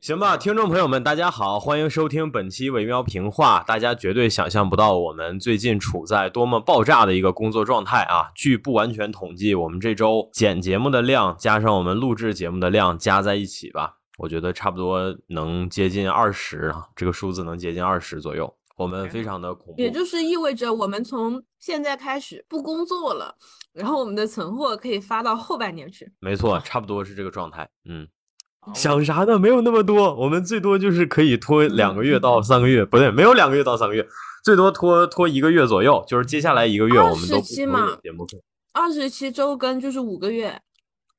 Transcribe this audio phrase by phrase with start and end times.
[0.00, 3.62] 行吧，听众朋友们，大家好，欢迎收听本期维喵评话。
[3.66, 8.30] 大家绝对想象不到我们最近处在多么爆炸的一个工作状态啊！
[8.34, 18.52] 据不完全统计，我们这周剪节目的量加上我们录制节目的量加在一起吧，我觉得差不多能接近二十啊，这个数字能接近二十左右。
[18.76, 23.36] 我们非常的恐怖，也就是意味着我们从现在开始不工作了，
[23.72, 26.10] 然后我们的存货可以发到后半年去。
[26.18, 27.68] 没错，差不多是这个状态。
[27.84, 28.08] 嗯，
[28.74, 29.38] 想啥呢？
[29.38, 34.06] 没有那么多，我们最多就是可以拖两个月到三个月，不对，没有两个月到三个月，
[34.44, 38.26] 最多拖拖一个月左右，就是接下来一个月我们都期嘛，节目
[38.72, 40.60] 二十七周更就是五个月，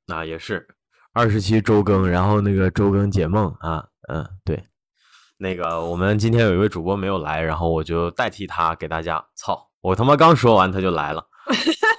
[0.06, 0.66] 那也是
[1.12, 4.64] 二十七周更，然后那个周更解梦啊，嗯，对。
[5.36, 9.22] 那个，我们今天有一位主播没有来，然后我就代替他给大家。
[9.34, 11.26] 操，我他妈刚说完他就来了，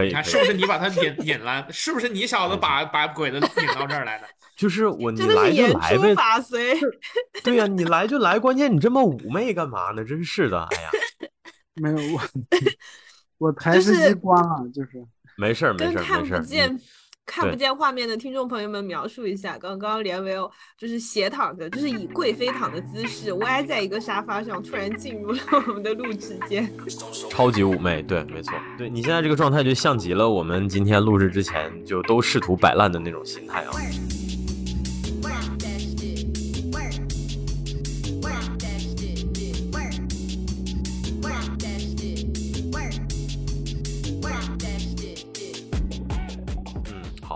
[0.00, 0.22] 可以？
[0.24, 1.66] 是不是你把他引 引来？
[1.70, 4.26] 是不是你小子把把鬼子引到这儿来的？
[4.56, 6.14] 就是我，你来就来呗。
[6.14, 6.78] 法随。
[7.42, 10.04] 对呀，你来就来，关键你这么妩媚干嘛呢？
[10.04, 10.90] 真是的，哎呀，
[11.74, 12.20] 没有我，
[13.38, 15.02] 我台式机关了，就是
[15.36, 16.38] 没事儿，没事儿，没事儿。
[16.38, 16.78] 看不见
[17.76, 26.70] 画面的听众朋友们，描述一下，刚刚连维欧就是斜躺着，就是以贵妃躺的姿势歪在一个沙发上，突然进入了我们的录制间，
[27.30, 33.70] 超级妩媚，对，没错，对你现在这个状态就像极了我们今天录制之前就都试图摆烂的那种心态啊。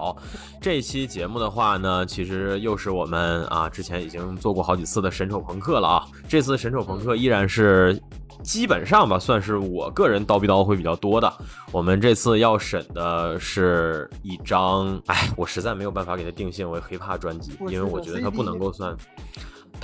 [0.05, 0.15] 好，
[0.61, 6.05] 这期节目的话呢，其实又是我们啊之前已经做过好几次的神丑朋克了啊。
[6.29, 7.99] 这次神丑朋克依然是
[8.43, 11.33] 基本上吧，算是我个人叨逼叨会比较多的。
[11.73, 18.95] 我们这次要审的是一张，哎，我实在没有办法给它定性为黑怕专辑，因为我觉得它不能够算。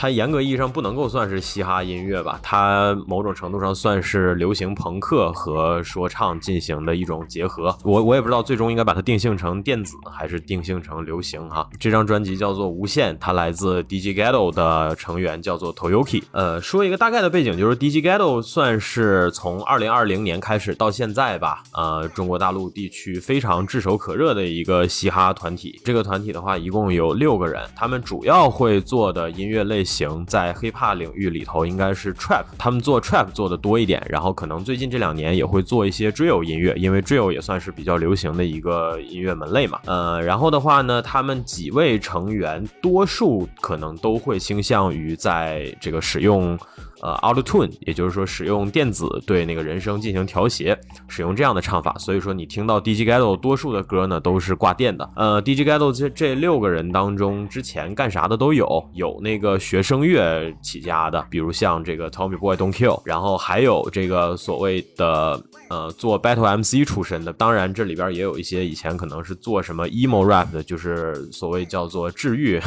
[0.01, 7.77] 它严格意义上不能够算是嘻哈音乐吧，它某种程度上算是流行朋克和说唱进行的一种结合。
[7.85, 11.69] 我我也不知道最终应该把它定性成电子还是定性成流行哈。
[11.79, 16.23] 这张专辑叫做《无限》，它来自 DJ Ghetto 的成员叫做 Toyoki。
[16.33, 25.79] 呃，说一个大概的背景，就是 DJ Ghetto 算是从二零二零年开始到现在吧，呃，中国大陆地区非常炙手可热的一个嘻哈团体。
[25.85, 29.90] 这个团体的话，一共有六个人，他们主要会做的音乐类型。
[29.91, 39.81] 类型在 hiphop 领域里头应该是 trap，他们做 trap 做的多一点，然后可能最近这两年也会做一些 drill 音乐，因为 drill 也算是比较流行的一个音乐门类嘛。
[39.87, 46.57] 呃，然后的话呢，他们几位成员多数可能都会倾向于在这个使用。
[47.03, 50.79] 呃，Auto Tune，也就是说使用电子对那个人声进行调谐，
[51.09, 51.95] 使用这样的唱法。
[51.99, 55.11] 所以说你听到 DJ Ghetto 多数的歌呢都是挂电的。
[55.17, 67.33] 呃，DJ Ghetto 这这六个人当中，之前干啥的都有，有那个学声乐起家的，比如像这个 Tommy Boy Don't Kill，然后还有这个所谓的呃做 Battle MC 出身的。
[67.33, 72.61] 当然这里边也有一些以前可能是做什么 emo rap 的，就是所谓叫做治愈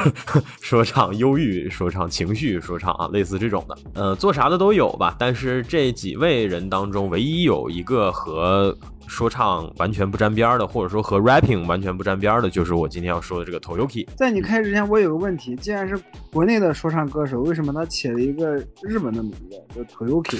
[0.60, 3.64] 说唱、忧郁说唱、情绪说唱啊，类似这种。
[3.94, 8.76] 呃，做啥的都有吧，但是这几位人当中，唯一有一个和
[9.06, 14.06] 说唱完全不沾边的，或者说和 rapping 完全不沾边的，就是我今天要说的这个 Toyoki。
[14.16, 16.00] 在你开始之前，我有个问题，既然是
[16.32, 20.38] 国内的说唱歌手，为什么他起了一个日本的名字叫 Toyoki？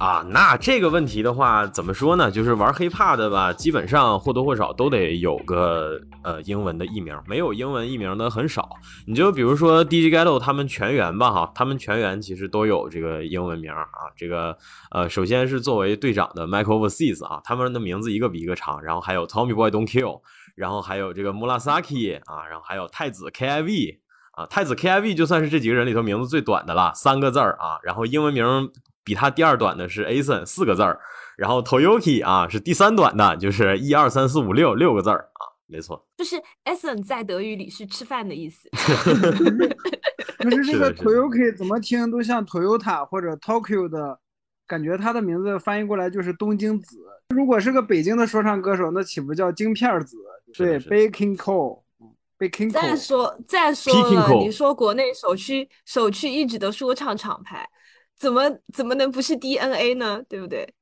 [0.00, 2.28] 啊，那这个问题的话，怎么说呢？
[2.28, 8.68] 就是玩 hiphop 的吧，基本上或多或少都得有个呃英文的艺名，没有英文艺名的很少。
[9.06, 13.86] 你就比如说 DJ Ghetto 他们全员吧，哈，他们全员其实都有这个英文名啊。
[14.16, 14.58] 这个
[14.90, 18.82] 呃，首先是作为队长的 Michael Verses 啊，他们的名字一个比一个长。
[18.82, 20.22] 然后还有 Tommy Boy Don't Kill，
[20.56, 23.98] 然后还有这个 Murasaki 啊，然后还有太子 KIV
[24.32, 27.78] 啊，太子 KIV 就算是这几个人里头名字最短的了，三个字儿啊。
[27.84, 28.70] 然后英文名。
[29.04, 30.98] 比它第二短的是 a s o n 四个字儿，
[31.36, 38.70] 然后 Toyoki 啊是第三短的，就是一二三四五六六个字儿啊，没错，就是 a s o n 在德语里是吃饭的意思。
[40.38, 44.18] 可是这个 Toyoki 怎么听都像 Toyota 或者 Tokyo 的
[44.66, 46.98] 感觉，它的名字翻译过来就是东京子。
[47.34, 50.16] 如果是个北京的说唱歌手，那岂不叫京片子？
[50.56, 52.72] 对，Baking Cole，Baking Cole。
[52.72, 57.68] 再说再说了，你说国内首屈首屈一指的说唱厂牌。
[58.16, 60.22] 怎么怎么能不是 DNA 呢？
[60.28, 60.72] 对不对？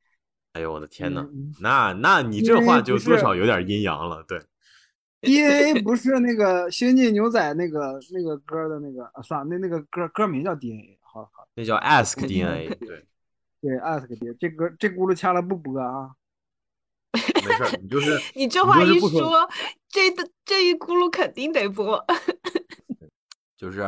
[0.52, 1.26] 哎呦我的天哪！
[1.60, 4.22] 那那你这话就多少有点阴阳了。
[4.28, 4.38] 对
[5.22, 10.98] ，DNA 不是那个星际牛仔那个那个歌的那个啊，算了，那那个歌歌名叫 DNA。
[11.00, 12.68] 好好，那叫 Ask DNA。
[12.74, 13.06] 对
[13.62, 14.36] 对，Ask DNA。
[14.38, 16.10] 这歌这轱辘掐了不播啊？
[17.12, 19.48] 没事，你就是 你这话一说说，
[19.88, 22.04] 这的这一咕噜肯定得播。
[23.62, 23.80] 就是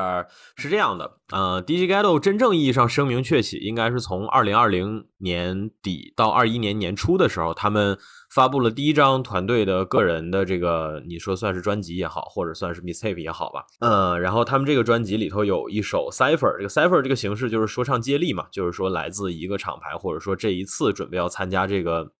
[0.55, 7.99] 是这样的，呃，DigiGhetto 真正意义上声名鹊起，应该是从二零二零年底到二一年年初的时候，他们
[8.33, 22.13] 发布了第一张团队的个人的这个，你说算是专辑也好，或者算是 mixtape 也好吧，呃，然后他们这个专辑里头有一首 Cipher，这个 Cipher 这个形式就是说唱接力嘛，就是说来自一个厂牌，或者说这一次准备要参加这个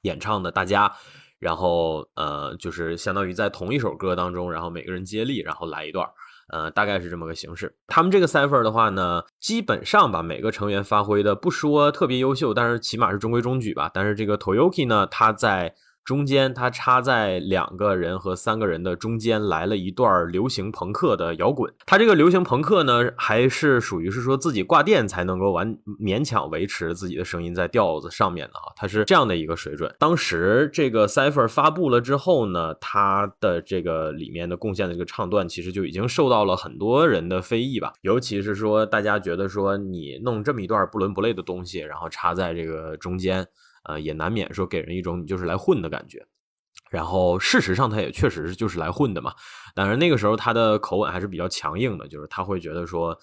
[0.00, 0.90] 演唱的大家。
[1.38, 6.12] 然后，呃，就是相当于在同一首歌当中，然后每个人接力，然后来一段儿，
[6.48, 7.74] 呃，大概是这么个形式。
[7.86, 13.90] 他们这个 cipher 的话呢，基本上吧，每个成员发挥的不说特别优秀，但是起码是中规中矩吧。
[13.92, 15.74] 但是这个 Toyoki 呢，他在
[16.04, 21.72] 中间，他插在两个人和三个人的中间来了一段流行朋克的摇滚。
[21.86, 29.94] 他这个流行朋克呢，还是属于是说自己挂电才能够完勉强维持自己的声音在调子上面的啊，他是这样的一个水准。
[29.98, 43.46] 当时这个 cipher 发布了之后呢，他的这个里面的贡献的这个唱段，其实就已经受到了很多人的非议吧，尤其是说大家觉得说你弄这么一段不伦不类的东西，然后插在这个中间。
[43.84, 46.26] 呃，也难免说给人一种你就是来混的感觉。
[46.90, 49.32] 然后事实上，他也确实是就是来混的嘛。
[49.74, 53.16] 当然那个时候他的口吻还是比较强硬的，就是他会觉得说，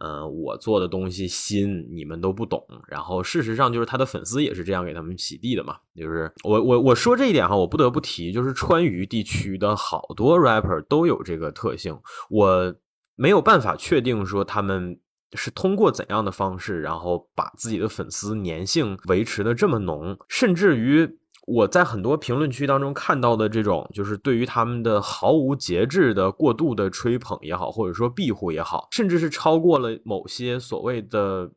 [0.00, 2.64] 呃，我做的东西新，你们都不懂。
[2.86, 5.76] 然后事实上就是他的粉丝也是这样给他们洗地的嘛。
[5.96, 11.98] 就是我我我说这一点哈，我不得不提，就是川渝地区的好多 rapper 都有这个特性，
[12.30, 12.74] 我
[13.16, 15.00] 没有办法确定说他们。
[15.34, 21.08] 是通过怎样的方式，然后把自己的粉丝粘性维持的这么浓，甚至于
[21.46, 31.50] 我在很多评论区当中看到的这种，就是对于他们的毫无节制的过度的吹捧也好，或者说庇护也好，甚至是超过了某些所谓的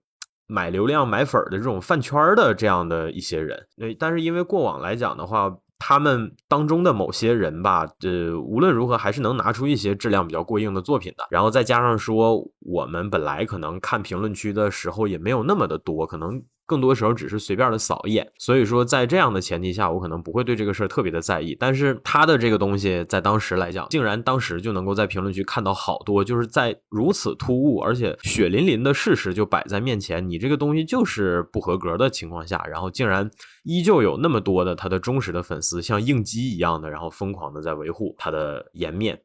[0.47, 3.67] 买流量买粉的这种饭圈的这样的一些人。
[3.77, 5.55] 对，但是因为过往来讲的话。
[5.83, 11.25] 他们当中的某些人吧，呃，无论如何还是能拿出一些质量比较过硬的作品的。
[11.31, 16.39] 然后再加上说，我们本来可能看评论区的时候也没有那么的多，可能
[16.71, 18.25] 更多时候只是随便的扫一眼。
[18.37, 21.57] 所以说，在这样的前提下，我可能不会对这个事儿特别的在意。
[21.59, 33.29] 但是他的这个东西在当时来讲，竟然当时就能够在评论区看到好多，就是在如此突兀而且血淋淋的事实就摆在面前，你这个东西就是不合格的情况下，然后竟然。
[33.63, 39.21] 依旧有那么多的他的忠实的粉丝，像应激一样的，然后疯狂的在维护他的颜面。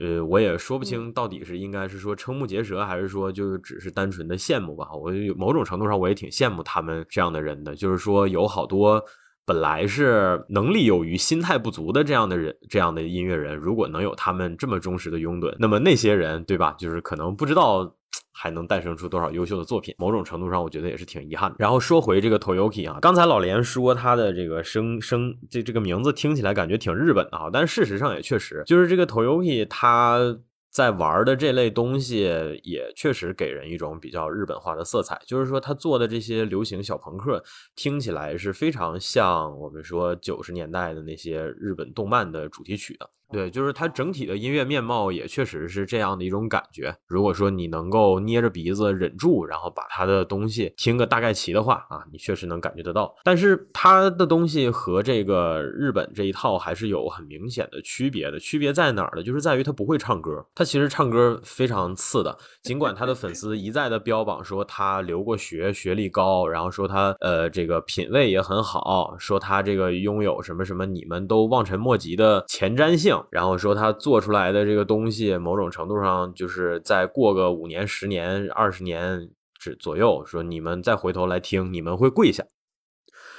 [0.00, 4.88] 呃，我也说不清到底是应该是说瞠目结舌，还是说就只是单纯的羡慕吧。
[4.92, 9.02] 我某种程度上我也挺羡慕他们这样的人的，就是说有好多
[9.44, 16.74] 本来是能力有余、心态不足的这样的人，这样的音乐人，如果能有他们这么忠实的拥趸，那么那些人，对吧？
[16.78, 17.94] 就是可能不知道。
[18.40, 19.92] 还能诞生出多少优秀的作品？
[19.98, 21.56] 某种程度上，我觉得也是挺遗憾的。
[21.58, 30.38] 然后说回这个 Toyoki 啊，刚才老连说他的这个声声这这个名字听起来感觉挺日本的啊，但事实上也确实就是这个 Toyoki 他
[30.70, 32.20] 在玩的这类东西
[32.62, 35.20] 也确实给人一种比较日本化的色彩。
[35.26, 37.42] 就是说他做的这些流行小朋克
[37.74, 43.10] 听起来是非常像我们说九十年代的那些日本动漫的主题曲的。
[43.30, 46.94] 对，就是它整体的音乐面貌也确实是这样的一种感觉。
[47.06, 53.14] 如果说你能够捏着鼻子忍住，然后把它的东西听个大概齐的话啊，你确实能感觉得到。
[53.22, 58.38] 但是它的东西和这个日本这一套还是有很明显的区别的。
[58.38, 59.22] 区别在哪儿呢？
[59.22, 60.42] 就是在于他不会唱歌。
[60.54, 62.34] 他其实唱歌非常次的，
[62.64, 73.17] 尽管他的粉丝一再的标榜说他留过学，学历高，然后说他呃这个品味也很好，说他这个拥有什么什么你们都望尘莫及的前瞻性。
[73.30, 82.44] 然后说他做出来的这个东西，某种程度上就是再过个五年、十年、二十年之左右，说你们再回头来听，你们会跪下。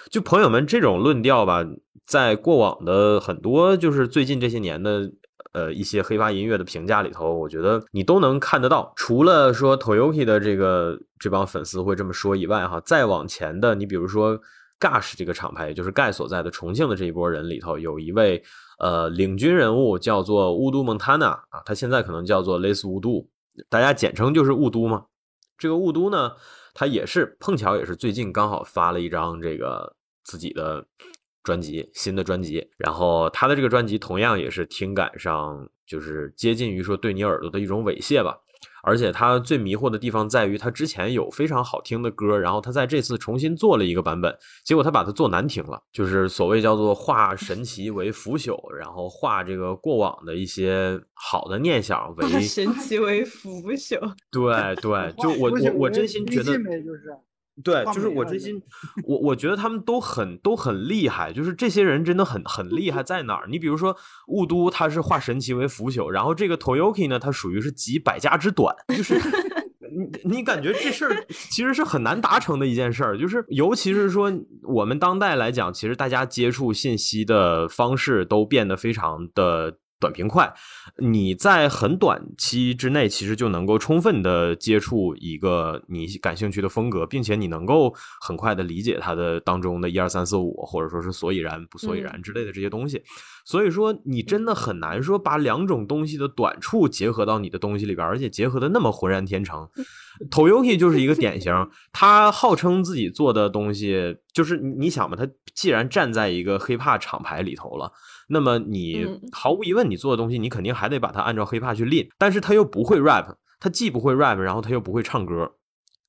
[0.09, 1.63] 就朋友们这种论调吧，
[2.05, 5.11] 在过往的很多就是最近这些年的
[5.53, 8.91] 呃一些黑发音乐的评价里头，我觉得你都能看得到。
[8.95, 14.39] 除了说 Toyoki 的这个这帮粉丝会这么说以外，哈，再往前的，你比如说
[14.79, 18.43] Gush 这个厂牌，也就是盖所在的重庆的这一波人里头，有一位。
[18.81, 23.29] 呃，领军人物叫做乌都蒙塔纳啊，他现在可能叫做类似乌都，
[23.67, 25.03] 大家简称就是雾都嘛。
[25.57, 26.31] 这个雾都呢，
[26.73, 29.93] 他也是碰巧也是最近刚好发了一张这个
[30.23, 30.87] 自己的
[31.43, 32.65] 专辑，新的专辑。
[32.77, 38.37] 然后他的这个专辑同样也是听感上就是接近于说对你耳朵的一种猥亵吧。
[38.83, 53.99] 而且他最迷惑的地方在于，他之前有非常好听的歌，然后他在这次重新做了一个版本，结果他把它做难听了，就是所谓叫做化神奇为腐朽，然后化这个过往的一些好的念想为神奇为腐朽。
[54.31, 57.13] 对对，就我我我真心觉得，就是
[57.63, 58.61] 对，就是我真心，
[59.05, 63.47] 我我觉得他们都很都很厉害，就是这些人真的很很厉害在哪儿？
[63.49, 63.95] 你比如说
[64.27, 69.15] 雾都，他是化神奇为腐朽，然后这个 Toyoki 呢，他属于是集百家之短，就是
[70.23, 74.31] 你你感觉这事儿其实是很难达成的一件事儿，就是尤其是说
[74.63, 79.77] 我们当代来讲，其实大家接触信息的方式都变得非常的。
[79.99, 80.53] 短平快，
[80.97, 93.03] 你在很短期之内，其实就能够充分的接触一个你感兴趣的风格，并且你能够很快的理解它的当中的一二三四五，或者说是所以然不所以然之类的这些东西。
[93.43, 99.67] 所以说，你真的很难说把两种东西的短处结合到你的东西里边，而且结合的那么浑然天成。
[100.31, 101.53] Toyoki 就是一个典型，
[101.91, 107.91] 他号称自己做的东西，就是你想吧，他既然站在一个 hiphop 厂牌里头了。
[108.29, 115.51] 那么你嗯毫无疑问，你做的东西，你肯定还得把它按照 hiphop 去练，但是他又不会 rap，他既不会 rap，然后他又不会唱歌，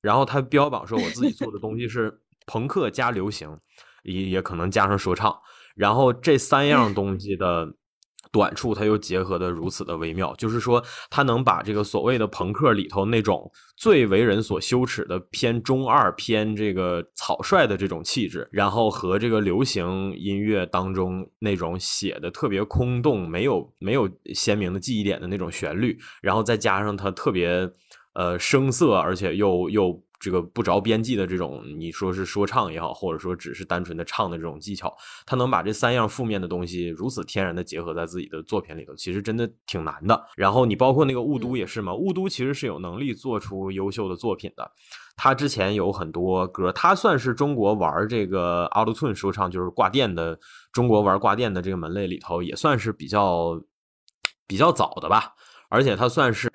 [0.01, 3.57] 然后他标榜说我自己做的东西是朋克加流行，
[4.03, 5.35] 也也可能加上说唱，
[5.75, 7.73] 然后这三样东西的。
[8.31, 27.69] 短处，它又结合的如此的微妙，就是说，它能把这个所谓的朋克里头那种最为人所羞耻的偏中二、偏这个草率的这种气质，然后和这个流行音乐当中那种写的特别空洞、没有没有鲜明的记忆点的那种旋律，然后再加上它特别
[28.13, 30.01] 呃生涩，而且又又。
[30.21, 40.27] 这个不着边际的这种，你说是说唱也好，或者说只是单纯的唱的这种技巧，他能把这三样负面的东西如此天然的结合在自己的作品里头，其实真的挺难的。
[40.37, 44.71] 然后你包括那个雾都也是嘛，雾都其实是有能力做出优秀的作品的。
[45.15, 50.39] 他之前有很多歌，他算是中国玩这个 Auto Tune 说唱，就是挂电的
[50.71, 53.59] 中国玩挂电的这个门类里头，也算是比较
[54.45, 55.33] 比较早的吧。
[55.71, 56.49] 而且他算是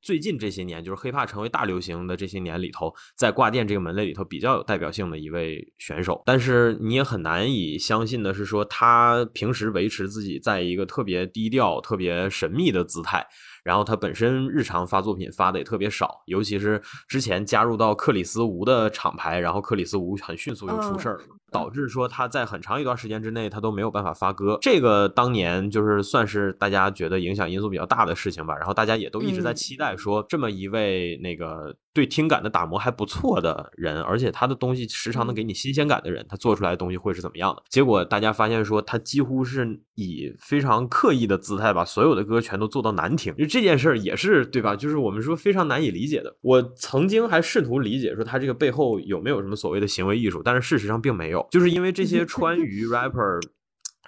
[0.00, 6.22] 最近这些年，就是 hiphop 成为大流行的这些年里头，在挂电这个门类里头比较有代表性的一位选手。
[6.24, 13.26] 但是你也很难以相信的是说，他平时维持自己在一个特别低调、特别神秘的姿态。
[13.64, 24.58] 然后他本身日常发作品发的也特别少，尤其是之前加入到克里斯吴的厂牌，然后克里斯吴很迅速就出事儿了，导致说他在很长一段时间之内他都没有办法发歌。
[24.62, 28.56] 这个当年就是算是大家觉得影响因素比较大的事情吧。
[28.56, 37.62] 然后大家也都一直在期待说，这么一位那个对听感的打磨还不错的人，而且他的东西时常能给你新鲜感的人，他做出来的东西会是怎么样的？
[37.68, 43.34] 结果大家发现说，他几乎是以非常刻意的姿态把所有的歌全都做到难听。
[43.36, 44.74] 就这件事儿也是对吧？
[44.74, 46.34] 就是我们说非常难以理解的。
[46.40, 53.40] 我曾经还试图理解说他这个背后有没有什么所谓的行为艺术，但是事实上并没有，就是因为这些川渝 rapper。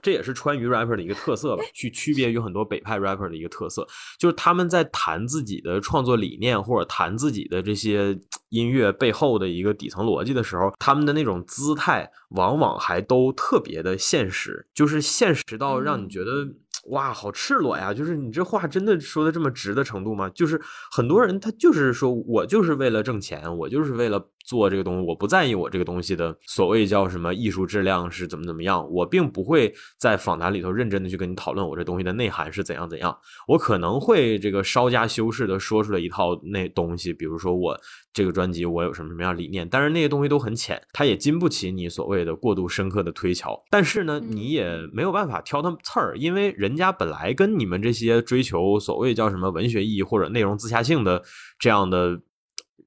[0.04, 3.86] 这也是川渝 rapper 的一个特色吧，去区别于很多北派 rapper 的一个特色，
[4.18, 8.16] 就是他们在谈自己的创作理念或者谈自己的这些
[8.50, 16.46] 音乐背后的一个底层逻辑的时候，他们的那种姿态往往还都特别的现实，就是现实到让你觉得。
[16.88, 17.94] 哇，好赤裸呀！
[17.94, 20.28] 就是你这话真的说的这么直的程度吗？
[20.34, 33.16] 就是很多人他就是说我就是为了挣钱，我就是为了做这个东西，我不在意我这个东西的所谓叫什么艺术质量是怎么怎么样，我并不会在访谈里头认真的去跟你讨论我这东西的内涵是怎样怎样，
[33.48, 37.74] 我可能会这个稍加修饰的说出来一套那东西，比如说我
[38.12, 46.74] 这个专辑我有什么什么样理念，但是那些东西都很浅，它也经不起你所谓的过度深刻的推敲，但是呢，你也没有办法挑它刺儿，因为人。
[46.74, 51.22] 人家本来跟你们这些追求所谓叫什么文学意义或者内容自洽性的
[51.56, 52.20] 这样的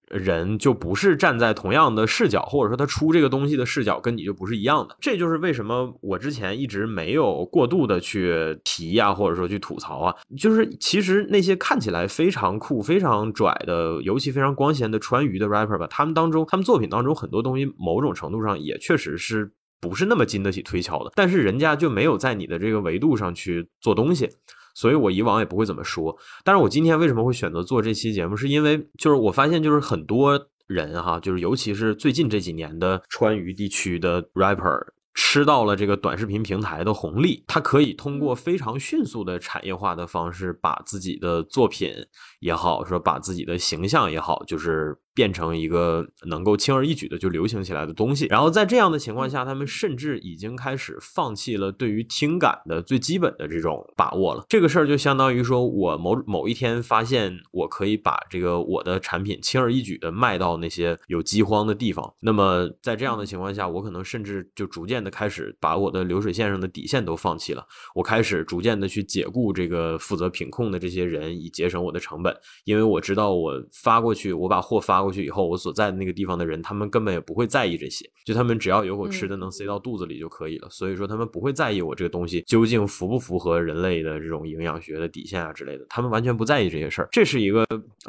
[0.09, 4.95] 人，就不是站在同样的视角，或者说他出这个东西的视角跟你就不是一样的。
[4.99, 10.15] 这就是为什么我之前一直没有过度的去提呀，或者说去吐槽啊。
[10.37, 19.51] 就是其实那些看起来非常酷、非常拽的，尤其非常光鲜的川渝的 rapper 吧，他们当中，他们作品当中很多东西，某种程度上也确实是。
[19.79, 24.27] 不是那么经得起推敲的，但是人家就没有在你的这个维度上去做东西，
[24.77, 26.15] 所以我以往也不会怎么说。
[26.43, 34.79] 但是我今天为什么会选择做这期节目，是因为就是我发现就是很多人哈，就是尤其是最近这几年的川渝地区的 rapper
[35.15, 41.91] 吃到了这个短视频平台的红利，他可以通过非常迅速的产业化的方式，把自己的作品
[42.39, 44.95] 也好，说把自己的形象也好，就是。
[45.17, 54.45] 变成一个能够轻而易举的就流行起来的东西，然后在这样的情况下，他们甚至已经开始放弃了对于听感的最基本的这种把握了。
[54.47, 62.13] 这个事儿就相当于说，我某某一天发现我可以把这个我的产品轻而易举的卖到那些有饥荒的地方。
[62.19, 67.65] 那么在这样的情况下，我可能甚至就逐渐的开始把我的流水线上的底线都放弃了。
[67.95, 72.31] 我开始逐渐的去解雇这个负责品控的这些人，以节省我的成本，
[72.65, 75.06] 因为我知道我发过去，我把货发。
[75.07, 80.67] 过去以后，我所在的那个地方的人，他们根本也不会在意这些，就他们只要有口吃的能塞到肚子里就可以了。
[80.69, 87.07] 所以说，他们不会在意我这个东西究竟符不符合人类的这种营养学的底线啊之类的，他们完全不在意这些事儿。
[87.09, 87.65] 这是一个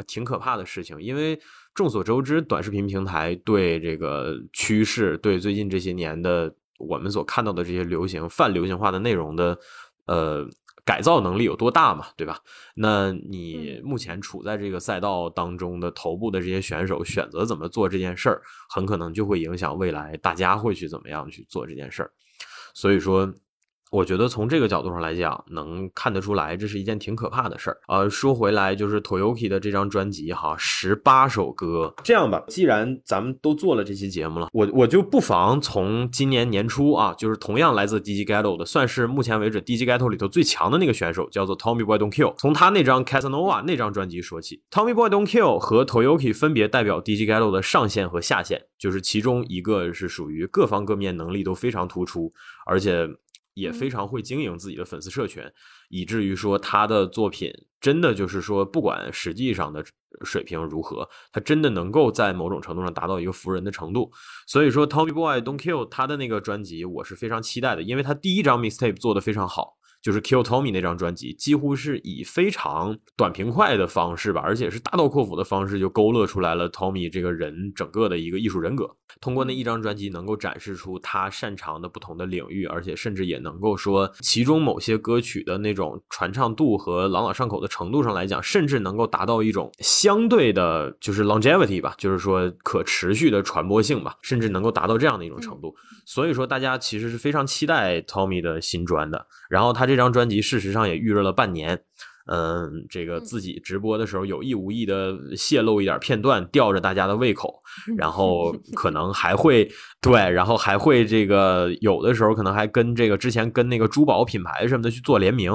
[0.09, 1.39] 挺可怕的事情，因为
[1.73, 9.57] 众所周知，短视频平台对这个趋势，对最近这些年的我们所看到的这些流行泛流行化的内容的，
[10.07, 10.49] 呃。
[10.89, 12.41] 改造能力有多大嘛，对吧？
[12.75, 18.41] 那你目前处在这个赛道当中的头部的这些选手选择怎么做这件事儿，
[18.71, 22.11] 很可能就会影响未来大家会去怎么样去做这件事儿。
[22.73, 23.31] 所以说。
[23.91, 27.79] 我觉得从这个角度上来讲，能看得出来，这是一件挺可怕的事儿。
[27.89, 31.95] 呃，说回来，就是 Toyoki 的这张专辑哈，十八首歌。
[32.05, 42.35] 这样吧，既然咱们都做了这期节目了，我我就不妨从今年年初啊，就是同样来自 DG Ghetto 的，算是目前为止 DG Ghetto 里头最强的那个选手，叫做 Tommy Boy Don't Kill。
[42.37, 52.33] 从他那张 Casanova 那张专辑说起，Tommy Boy Don't Kill 和 Toyoki 分别代表 DG Ghetto 的上线和下线，就是其中一个是属于各方各面能力都非常突出，
[52.67, 53.09] 而且。
[53.59, 55.43] 也非常会经营自己的粉丝社群，
[55.89, 59.85] 以至于说他的作品真的就是说，不管实际上的
[60.25, 64.11] 水平如何，他真的能够在某种程度上达到一个服人的程度。
[64.47, 69.78] 所以说，Tommy Boy Don't Kill 他的那个专辑，我是非常期待的，因为他第一张 Mixtape 做的非常好。
[70.03, 78.89] 就是 Kill Tommy 那张专辑，几乎是以非常短平快的方式吧，而且是大刀阔斧的方式，就勾勒出来了 Tommy 这个人整个的一个艺术人格。
[79.21, 95.75] 通过那一张专辑，能够展示出他擅长的不同的领域，而且甚至也能够说，其中某些歌曲的那种传唱度和朗朗上口的程度上来讲，甚至能够达到一种相对的，就是 longevity 吧，就是说可持续的传播性吧，甚至能够达到这样的一种程度。
[96.05, 99.27] 所以说，大家其实是非常期待 Tommy 的新专的。
[99.49, 101.81] 然后他这张专辑事实上也预热了半年，
[102.27, 107.63] 嗯，这个自己直播的时候有意无意的泄露一点片段，吊着大家的胃口。
[107.97, 109.69] 然后可能还会
[110.01, 115.51] 对，然后还会这个有的时候可能还跟这个之前跟那个珠宝品牌什么的去做联名。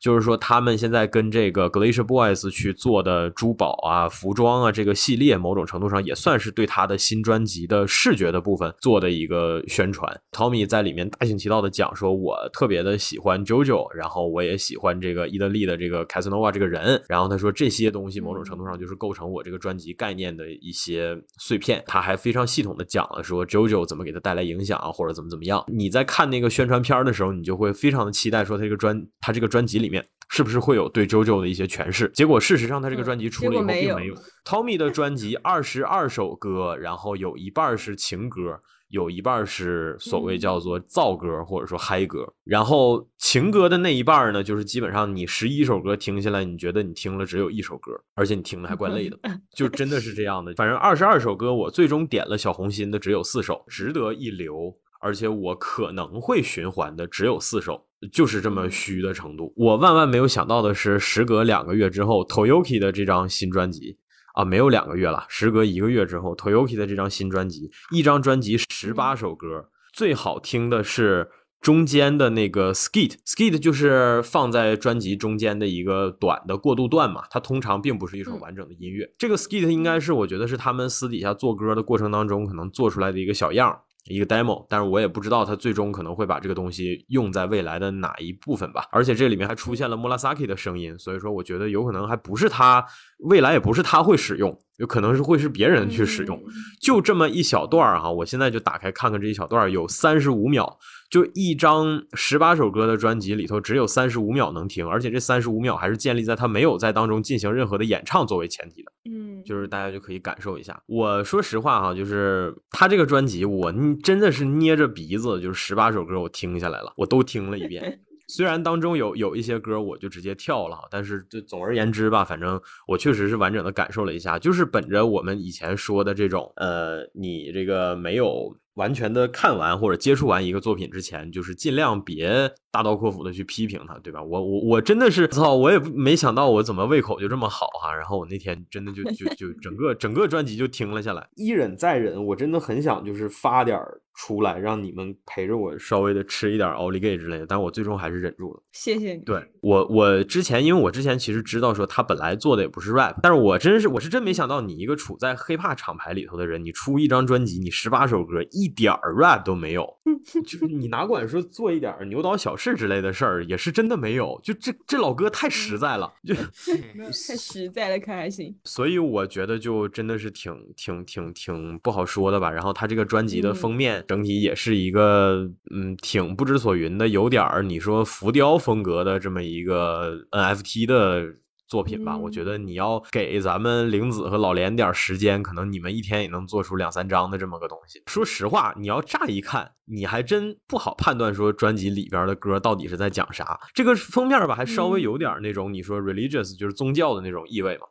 [0.00, 10.10] 就是说，他们现在跟这个 Glacier Boys 去做的珠宝啊、服装啊这个系列，某种程度上也算是对他的新专辑的视觉的部分做的一个宣传。
[10.32, 17.02] Tommy 在里面大行其道的讲说，我特别的喜欢 JoJo，然后我也喜欢这个意大利的这个 Casanova 这个人。
[17.06, 21.84] 然后他说这些东西某种程度上就是构成我这个专辑概念的一些碎片。
[21.86, 25.62] 他还非常系统的讲了说 JoJo 怎么给他带来影响啊，或者怎么怎么样。
[25.68, 29.89] 你在看那个宣传片的时候，你就会非常的期待说他这个专他这个专辑里。
[29.90, 32.08] 面是不是会有对 JoJo 的一些诠释？
[32.14, 34.14] 结果事实上，他这个专辑出了以后并没有。
[34.44, 42.32] Tommy 的专辑二十二首歌，然后有一半是情歌，有一半是所谓叫做燥歌或者说嗨歌。
[42.44, 49.18] 然后情歌的那一半呢，就是基本上你十一首歌听下来，你觉得你听了只有一首歌，而且你听的还怪累的，
[49.54, 50.54] 就真的是这样的。
[50.54, 54.72] 反正二十二首歌，我最终点了小红心的只有四首，值得一留。
[55.02, 59.52] 而且我可能会循环的只有四首，就是这么虚的程度。
[59.56, 63.98] 我万万没有想到的是，时隔两个月之后，Toyoki 的这张新专辑
[64.34, 71.28] 啊，没有两个月了，时隔一个月之后，Toyoki 的这张新专辑，一张专辑十八首歌，最好听的是
[71.60, 79.12] 中间的那个 skit，skit 就是放在专辑中间的一个短的过渡段嘛，它通常并不是一首完整的音乐。
[79.18, 83.78] 这个 skit 应该是我觉得是他们私底下做歌的过程当中可能做出来的一个小样。
[84.06, 88.86] 一个 demo，但是我也不知道他最终可能会把这个东西用在未来的哪一部分吧。
[88.90, 92.84] 而且这里面还出现了 Murasaki 的声音，所以说我觉得有可能还不是他，
[93.18, 96.42] 未来也不是他会使用，有可能是会是别人去使用。
[96.80, 100.78] 就这么一小段儿哈，我现在就打开看看这一小段儿，有三十五秒。
[101.10, 108.92] 就一张十八首歌的专辑里头，只有三十五秒能听，而且这三十五秒还是建立在他没有在当中进行任何的演唱作为前提的。
[109.10, 110.80] 嗯，就是大家就可以感受一下。
[110.86, 118.00] 我说实话哈，就是他这个专辑，我真的是捏着鼻子，就是十八首歌我听下来了，我都听了一遍。
[118.28, 128.56] 虽然当中有有一些歌我就直接跳了，但是就总而言之吧，反正我确实是完整的感受了一下，就是本着我们以前说的这种，呃，你这个没有。
[128.74, 134.22] 完全的看完或者接触完一个作品之前，就是尽量别大刀阔斧的去批评它，对吧？
[134.22, 137.94] 我我我真的是操，我也没想到我怎么胃口就这么好哈。
[137.94, 148.62] 然后我那天真的就就就整个整个专辑就听了下来， 一忍再忍，我真的很想就是发点儿出来，让你们陪着我稍微的吃一点奥利给之类的，但我最终还是忍住了。
[148.70, 149.22] 谢谢你。
[149.22, 159.88] 对我，我之前因为我之前其实知道说他本来做的也不是 rap，但是我真是我是真没想到你一个处在 hiphop 厂牌里头的人，你出一张专辑，你十八首歌一点儿 rap 都没有，
[160.44, 164.38] 就是你哪管说做一点牛刀小试之类的事儿，也是真的没有。
[164.44, 166.34] 就这这老哥太实在了，就
[167.08, 168.54] 太实在了，可还行。
[168.64, 172.50] 所以我觉得就真的是挺挺挺挺不好说的吧。
[172.50, 181.34] 然后他这个专辑的封面整体也是一个嗯挺不知所云的，有点儿你说浮雕风格的这么一个 NFT 的。
[181.70, 188.02] 作品吧，我觉得你要给咱们玲子和老连点时间，可能你们一天也能做出两三张的这么个东西。
[188.06, 193.56] 说实话，你要乍一看，你还真不好判断说专辑里边的歌到底是在讲啥。
[193.72, 197.86] 这个封面吧，还稍微有点那种你说 religious 就是宗教的那种意味嘛。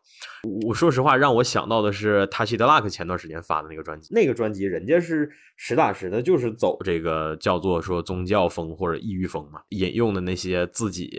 [0.66, 11.18] 我说实话，让我想到的是 Touch the Luck 前段时间发的那个专辑，那个专辑人家是实打实的，就是走这个叫做说宗教风或者异域风嘛，引用的那些自己。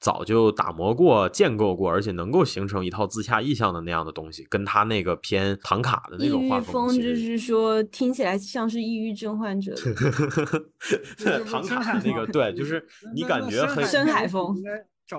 [0.00, 9.74] 早就打磨过、建构过，而且能够形成一套自洽意向的那样的东西，跟他那个偏唐卡的那种画风，就是说听起来像是抑郁症患者。
[11.46, 12.82] 唐卡那个对，就是
[13.14, 14.56] 你感觉很深海风，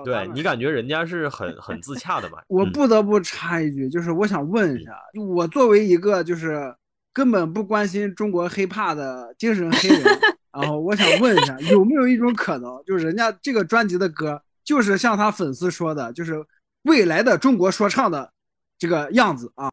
[0.04, 2.38] 对你感觉人家是很很自洽的嘛。
[2.48, 4.90] 我不得不插一句，就是我想问一下，
[5.32, 6.74] 我作为一个就是
[7.12, 10.02] 根本不关心中国黑怕的精神黑人，
[10.52, 14.42] 然后我想问一下，有没有一种可能，就是人家这个专辑的歌？
[14.72, 16.42] 就是像他粉丝说的，就是
[16.84, 18.32] 未来的中国说唱的
[18.78, 19.70] 这个样子啊，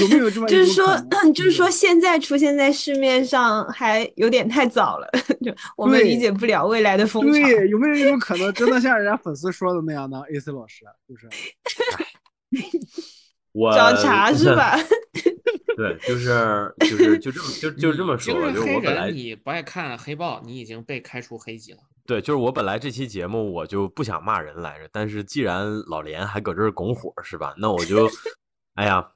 [0.00, 0.48] 有没有这么？
[0.48, 0.98] 就是说，
[1.34, 5.06] 就是说，现在出现在市面上还有点太早了，
[5.44, 7.30] 就我们理解不了未来的风潮。
[7.30, 11.28] 对，有没有一种可能，真的像人家粉丝说的那样呢？AC 老师，就是，
[13.52, 14.78] 我找茬是吧？
[15.76, 21.80] 对，就是就是就这么就就这么说，就是我本来你不爱看黑豹，你已经被开除黑籍了。
[22.06, 27.54] 对，就是我本来这期节目我就不想骂人来着，但是既然老连还搁这儿拱火是吧？
[27.56, 28.08] 那我就，
[28.74, 29.06] 哎呀，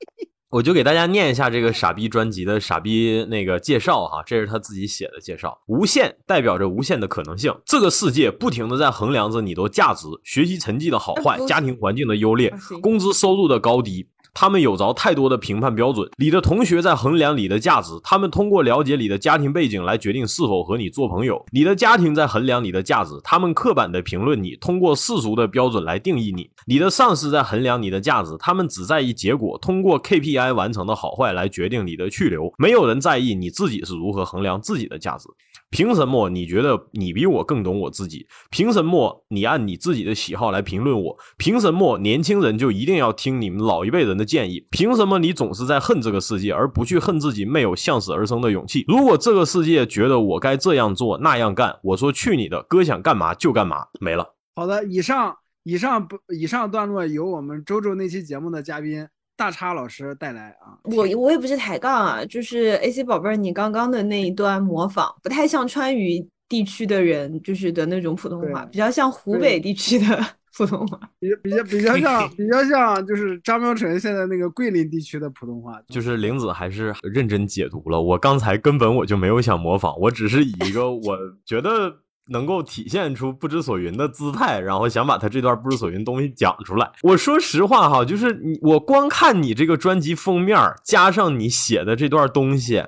[0.50, 5.58] 我就给大家念一下这个傻逼专辑的傻逼那个介绍哈，这是他自己写的介绍。
[5.66, 14.08] 无限代表着无限的可能性，这个世界不停的在衡量着你的价值、学习成绩的好坏、家庭环境的优劣、工资收入的高低。
[14.38, 35.30] 他们有着太多的评判标准，你的同学在衡量你的价值，他们通过了解你的家庭背景来决定是否和你做朋友；你的家庭在衡量你的价值，他们刻板的评论你，通过世俗的标准来定义你；你的上司在衡量你的价值，他们只在意结果，通过 KPI 完成的好坏来决定你的去留，没有人在意你自己是如何衡量自己的价值。
[35.76, 38.26] 凭什么你觉得你比我更懂我自己？
[38.50, 41.18] 凭什么你按你自己的喜好来评论我？
[41.36, 44.66] 凭什么年轻人就一定要听你们老一辈人的建议？
[44.70, 48.86] 凭什么你总是在恨这个世界，而不去恨自己没有向死而生的勇气？
[48.88, 54.34] 如果这个世界觉得我该这样做那样干，我说去你的，哥想干嘛就干嘛，没了。
[54.54, 59.06] 好的，以上以上不以上段落由我们周周那期节目的嘉宾。
[59.36, 70.06] 大叉老师带来啊，我我也不是抬杠啊，就是 A C 宝贝儿，你刚刚的那一段模仿不太像川渝地区的人，就是的那种普通话，比较像湖北地区的
[70.56, 75.78] 普通话，比比较比较像比较像就是张苗晨现在那个桂林地区的普通话。
[75.88, 81.98] 就是玲子还是认真解读了，我刚才根本我就没有想模仿，我只是以一个 我觉得。
[82.28, 86.90] 能够体现出不知所云的姿态，然后想把他这段不知所云东西讲出来。
[87.02, 92.84] 我说实话哈，就是你我光看你这个专辑封面，加上你写的这段东西，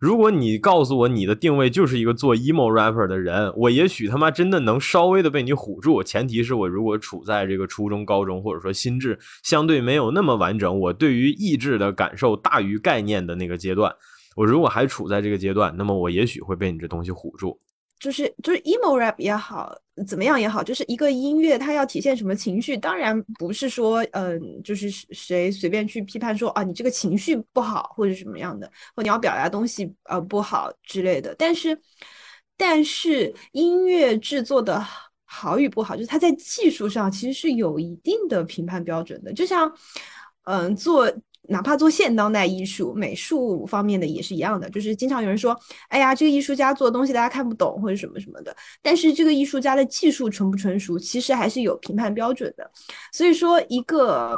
[0.00, 6.02] 如果你告诉我你的定位就是一个做 emo rapper 的人，我也许他妈真的能稍微的被你唬住。
[6.02, 13.94] 前提是我如果处在这个初中、高中，或者说心智相对没有那么完整，我对于意志的感受大于概念的那个阶段，
[14.34, 17.60] 我如果还处在这个阶段，那么我也许会被你这东西唬住。
[17.98, 19.74] 就是就是 emo rap 也好，
[20.06, 22.76] 怎么样也好，就是一个音乐，它要体现什么情绪？
[22.76, 31.34] 当然不是说，嗯，就是谁随便去批判说啊，你这个情绪不好或者什么样的，或你要表达东西呃不好之类的。
[31.36, 31.80] 但是，
[32.56, 34.84] 但是音乐制作的
[35.24, 39.32] 好与不好，就是它在技术上其实是有一定的评判标准的。
[39.32, 39.72] 就像，
[40.44, 41.12] 嗯，做。
[41.50, 45.58] 哪怕做现当代艺术、美术方面的也是一样的，就是经常有人说
[45.88, 52.70] ：“哎呀，这个艺术家做的东西大家看不懂，或者什么什么的。”但是这个艺术家的技术纯不纯熟，其实还是有评判标准的。
[53.12, 54.36] 所以说，一个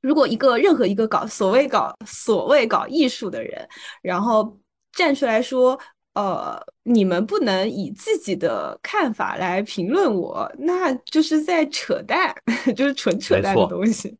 [0.00, 3.68] 如果一个任何一个搞所谓搞所谓搞艺术的人，
[4.00, 4.56] 然后
[4.92, 5.76] 站出来说
[6.14, 12.32] ：“呃，你们不能以自己的看法来评论我，那就是在扯淡，
[12.76, 14.16] 就是纯扯淡的东西。”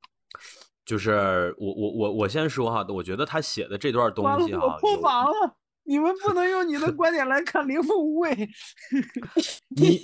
[0.86, 5.56] 就是我我我我先说哈，我觉得他写的这段东西哈，破防了。
[5.88, 8.30] 你们不能用你的观点来看灵凤无畏。
[9.70, 10.02] 你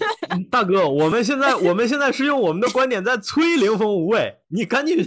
[0.50, 4.98] 大哥，我们现在我们现在是用我们的观点在催灵风无畏，你赶紧。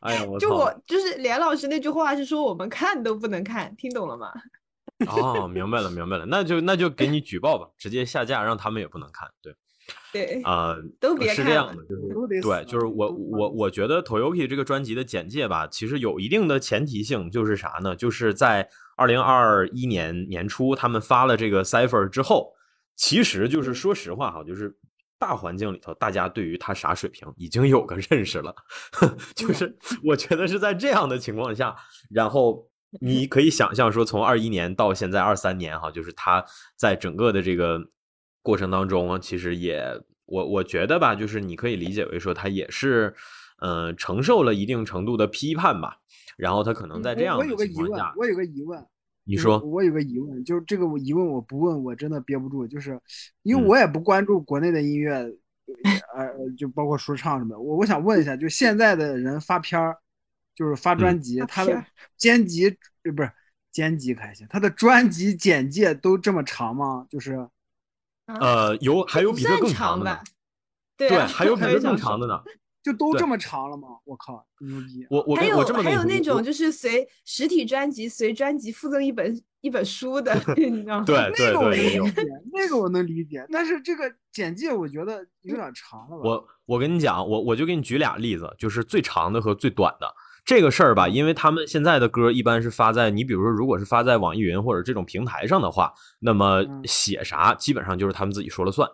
[0.00, 4.32] 哎呀，我就我就是连老师那句话是说我们看都不能看，听懂了吗？
[5.08, 9.28] 哦，明白了，明白了，那就那就给你举报吧，直接下架，让他们也不能看。
[9.42, 9.52] 对，
[10.12, 11.36] 对，啊，都别看。
[11.36, 17.96] 是这样的，就是对，就是我我我觉得 Toyoki 这个专辑的简介吧，其实有一定的前提性，就是啥呢？
[17.96, 22.52] 就是在二零二一年年初他们发了这个 Cipher 之后，
[22.96, 24.76] 其实就是说实话哈，就是
[25.18, 28.54] 大环境里头，大家对于他啥水平已经有个认识了，
[29.34, 31.74] 就是我觉得是在这样的情况下，
[32.10, 32.68] 然后。
[33.00, 36.44] 你 可以想象说，从二一年到现在二三年，哈，就是他
[36.76, 37.80] 在整个的这个
[38.44, 39.82] 过程当中，其实也
[40.26, 43.12] 我我觉得吧，就是你可以理解为说，他也是
[43.60, 45.96] 嗯承受了一定程度的批判吧。
[46.36, 48.86] 然后他可能在这样的情况下，我有个疑问，
[49.24, 53.00] 你说，我有个疑问，就是这个疑问我不问我真的憋不住，就是
[53.42, 55.12] 因为我也不关注国内的音乐，
[56.14, 59.96] 呃，就包括说唱什么的，我我想问一下，就现在的人发片儿。
[60.56, 61.84] 就是发专辑，他的
[62.22, 62.68] 编辑
[63.02, 63.28] 呃不是
[63.74, 67.04] 编辑还行，他的专辑简介都这么长吗？
[67.10, 67.44] 就是
[68.26, 70.20] 呃有还有比这更长的，
[70.96, 72.40] 对，还有 比这更长的呢，
[72.82, 73.88] 就都这么长了吗？
[74.04, 75.06] 我靠，牛逼！
[75.10, 81.04] 我我还有还有那种就是随实体专辑随专辑附赠一本一本书的， 你知道吗？
[81.04, 86.16] 对对对，那个我能理解，但是这个简介我觉得有点长了。
[86.16, 90.14] 我我跟你讲，我我就给你举俩例子，就是最长的和最短的。
[90.44, 98.88] 这个事儿吧，因为他们现在的歌一般是发在你比如说，如果是发在网易云或者这种平台上的话，那么写啥基本上就是他们自己说了算。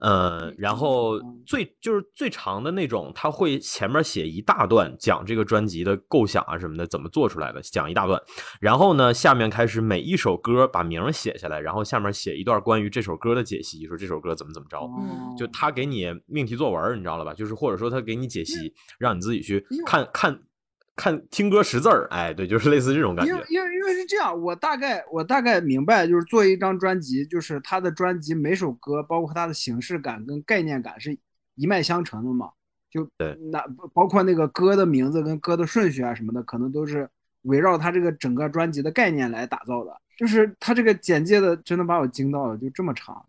[0.00, 8.20] 呃，然后最就是最长的那种，他会前面写一大段讲这个专辑的构想啊什么的，怎么做出来的，讲一大段。
[8.60, 14.78] 然后呢，下面开始每一首歌把名写下来，然后下面写一段关于这首歌的解析，说这首歌怎么怎么着。
[15.38, 17.32] 就他给你命题作文，你知道了吧？
[17.32, 20.38] 就是或者说他给你解析，让你自己去看看。
[20.96, 23.32] 看听歌识字儿，哎，对，就是类似这种感觉。
[23.32, 31.18] 因为因为因为是这样，我大概我大概明白，就是做一张专辑，就是他的专辑每首歌，包括它的形式感跟概念感是
[31.56, 32.50] 一脉相承的嘛。
[32.90, 33.60] 就对，那
[33.92, 37.08] 包括那个歌的名字跟歌的顺序啊什么的，可能都是
[37.42, 39.90] 围绕他这个整个专辑的概念来打造的。
[40.16, 43.20] 就是他这个简介的，真的把我惊到了，就这么长，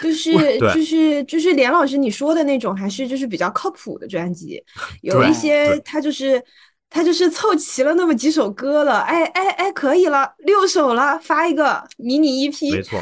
[0.00, 4.62] 就是 就是就是就是连老师你说的那种，还是就是比较靠谱的专辑，
[5.02, 6.40] 有一些他就是。
[6.88, 12.72] 他就是凑齐了那么几首歌了，哎哎哎，可以了，六首了，发一个迷你 EP。
[12.74, 13.00] 没错，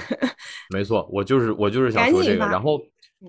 [0.70, 2.80] 没错，我就是我就是想说这个，然后。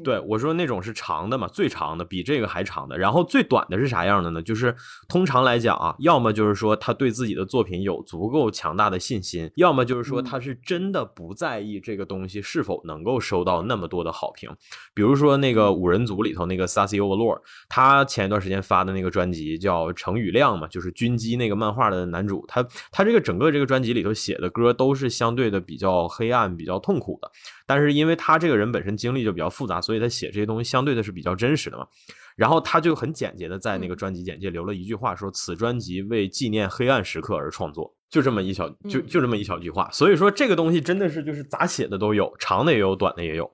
[0.04, 4.42] 对我说那种是长的嘛，最长的比这个还长的，然后最短的是啥样的呢？
[4.42, 4.76] 就是
[5.08, 14.50] 通常来讲啊，要么就是说他对自己的作品有足够强大的信心，要么就是说他是真的不在意这个东西是否能够收到那么多的好评。
[14.94, 27.32] 比如说那个五人组里头那个 Sassy Overlord，他前一段时间发的那个专辑叫《程宇亮》嘛，就是军机那个漫画的男主，他他这个整个这个专辑里头写的歌都是相对的比较黑暗、比较痛苦的。
[27.66, 31.88] 但是因为他这个人本身经历就比较复杂，所以他写这些东西相对的是比较真实的嘛。
[32.36, 39.90] 然后他就很简洁的在那个专辑简介留了一句话，说此专辑为纪念黑暗时刻而创作，就这么一小就就这么一小句话。
[39.92, 43.50] 所以说这个东西真的是就是咋写的都有，长的也有，短的也有。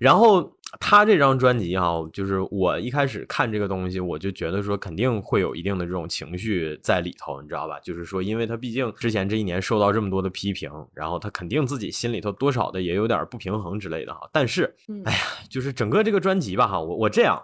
[0.00, 7.78] 然后他这张专辑哈，就是我一开始看这个东西，我就觉得说肯定会有一定的这种情绪在里头，你知道吧？
[7.80, 14.28] 就是说，因为他毕竟之前这一年受到这么多的批评，然后他肯定自己心里头多少的也有点不平衡之类的哈。
[14.32, 14.74] 但是，
[15.04, 17.40] 哎呀，就是整个这个专辑吧哈，我我这样，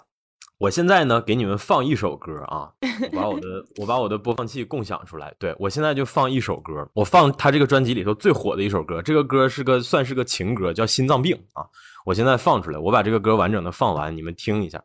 [0.58, 2.70] 我现在呢给你们放一首歌啊，
[3.12, 11.64] 我把我的我把我的播放器共享出来，对我现在就放一首歌，我放他这个专辑里头最火的一首歌，这个歌是个算是个情歌，叫《心脏病》啊。
[12.05, 14.83] 我现在放出来，我把这个歌完整的放完，你们听一下。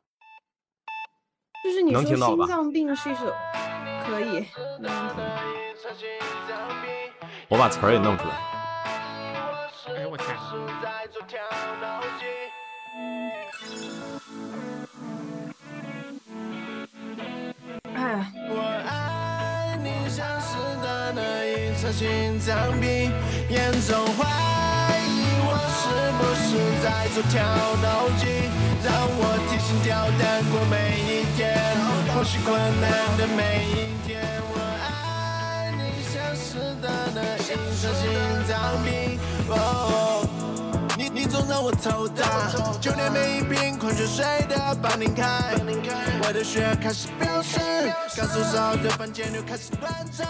[1.64, 3.34] 就是你说心脏病是一首，
[4.06, 4.46] 可以。
[7.50, 8.36] 我把词儿也弄出来。
[9.96, 10.36] 哎呦我天！
[17.96, 18.32] 哎。
[26.84, 27.42] 在做跳
[27.82, 28.28] 脑筋，
[28.84, 31.58] 让我提心吊胆过每一天，
[32.14, 32.86] 呼吸困难
[33.18, 34.22] 的每一天。
[34.50, 37.40] 我爱你像是的那一
[37.78, 38.06] 场心
[38.48, 39.20] 脏病，
[40.98, 45.54] 你你总让我头大，就连每一瓶矿泉水都要帮您开。
[46.24, 47.62] 我的血开始飙升，
[48.16, 50.26] 刚受伤的房间又开始乱颤，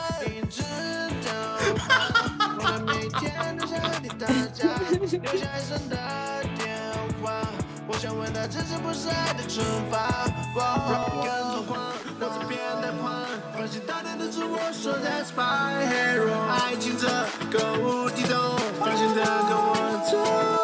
[5.30, 5.98] 留下一生的
[6.58, 6.80] 电
[7.22, 7.42] 话。
[7.86, 9.62] 我想问他，这是不是爱的惩
[9.92, 10.26] 罚？
[10.56, 13.26] 哇，跟着慌，脑子变得狂，
[13.58, 16.32] 放心大胆的自我，说 That's my hero。
[16.50, 17.08] 爱情这
[17.52, 19.76] 个无底洞，放心的跟我
[20.10, 20.57] 走。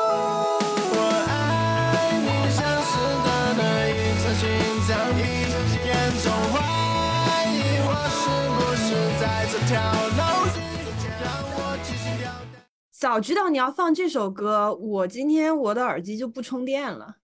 [13.03, 17.17] 早知道你要放这首歌，我今天我的耳机就不充电了，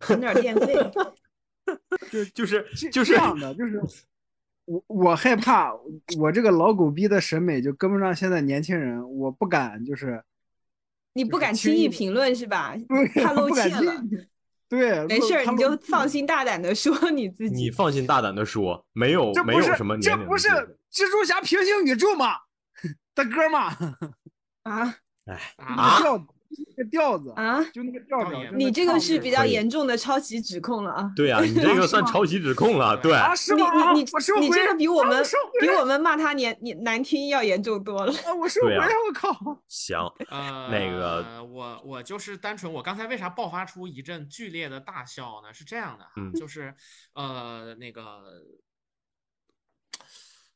[0.00, 0.76] 省点电费。
[2.08, 3.82] 就就是就是这样的，就是
[4.64, 5.72] 我我害怕
[6.16, 10.22] 我这个老狗逼的审美就跟不上现在年轻人，我不敢就是
[11.14, 12.76] 你不敢轻易评论是吧？
[12.88, 14.00] 对怕露怯了。
[14.68, 17.56] 对，没事儿，你就 放心大胆的说你自己。
[17.56, 22.36] 你放心大胆的说，没有没有什么这不是年龄这不是蜘蛛侠平行宇宙吗？
[23.16, 23.76] 的歌吗？
[24.62, 24.94] 啊
[25.56, 26.26] 啊那个调子，
[26.76, 27.62] 那个调子，啊！
[27.74, 31.12] 就那个调调你这个是比较严重的抄袭指控了啊！
[31.14, 33.92] 对啊， 你这个算抄袭指控了，对，啊，是你吗？
[33.92, 34.04] 你你
[34.40, 35.22] 你这个比我们
[35.60, 38.12] 比我们骂他年你难听要严重多了。
[38.24, 39.60] 啊，我收回，对啊我靠！
[39.68, 39.98] 行，
[40.30, 45.52] 呃，那个我我就是单纯，我刚才为啥爆发出一阵剧烈的大笑呢？
[45.52, 46.74] 是这样的就是
[47.12, 48.22] 呃那个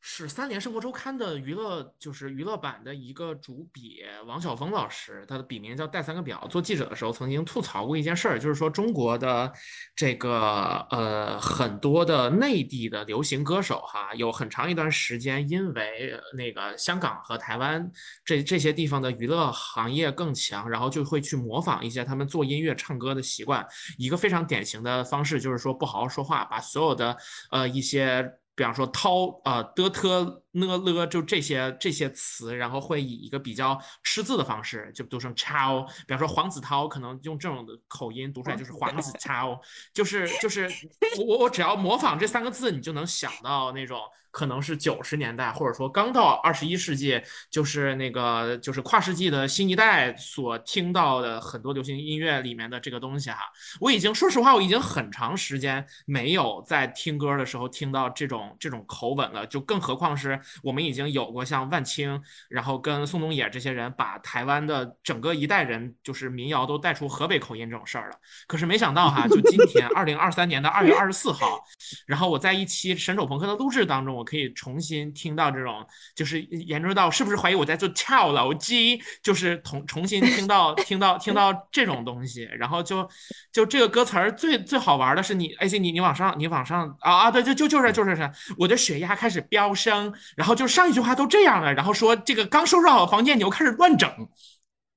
[0.04, 6.44] 是三联生活周刊的娱乐，就是娱乐版的一个主笔王晓峰老师，他的笔名叫戴三个表。
[6.50, 9.50] 做记者的时候曾经吐槽过一件事儿，就是说中国的
[9.94, 17.88] 这个呃很多的内地的流行歌手哈，有很长一段时间因为那个香港和台湾
[18.24, 23.64] 这这些地方的娱乐行业更强，然后就会去模仿一些他们做音乐、唱歌的习惯。
[23.98, 27.16] 一个非常典型的方式就是说不好好说话，把所有的
[27.52, 28.28] 呃一些。
[28.54, 35.86] 比方说涛呃的特呢了就这些这些词，然后会以一个比较吃字的方式就读成 chao。
[36.06, 39.58] 比方说黄子韬可能用这种的口音读出来就是黄子韬，
[39.92, 40.70] 就是就是
[41.18, 53.40] 我我我只要模仿这三个字，你就能想到那种可能是九十年代或者说刚到二十一世纪，就是那个就是跨世纪的新一代所听到的很多流行音乐里面的这个东西哈。
[53.80, 68.16] 我已经说实话，我已经很长时间没有在听歌的时候听到这种这种口吻了，就更何况是我们已经有过像万青，然后跟宋冬野这些人把台湾的整个一代人就是民谣都带出河北口音这种事儿了。
[68.46, 71.62] 可是没想到哈，就今天 二零二三年的二月二十四号，
[72.06, 83.08] 然后我在一期神手朋克的录制当中，我可以重新听到这种，就是研究到是不是怀疑我在做跳楼机，就是重重新听到听到听到这种东西，然后就
[83.52, 94.10] 就这个歌词儿最最好玩的是你，而且你你往上你往上啊啊对就就就是就是是，我的血压开始飙升，然后就上一句话都这样了，然后说这个刚收拾好房间你又开始乱整。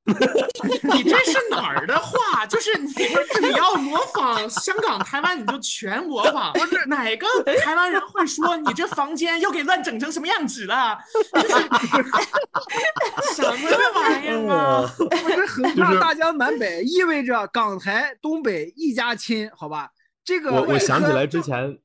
[0.08, 2.46] 你这是哪儿的话？
[2.46, 2.94] 就是你
[3.42, 6.54] 你要模仿香港、台湾，你就全模仿。
[6.54, 7.26] 不是哪个
[7.64, 10.96] 台湾人会说你这房间又给乱整成什么样子了？
[11.34, 11.48] 就是
[13.34, 14.88] 什么玩意儿啊？
[15.00, 19.90] 我这横跨大江南北，意味着港台、东北一家亲，好吧？
[20.24, 21.80] 这个我我想起来之前，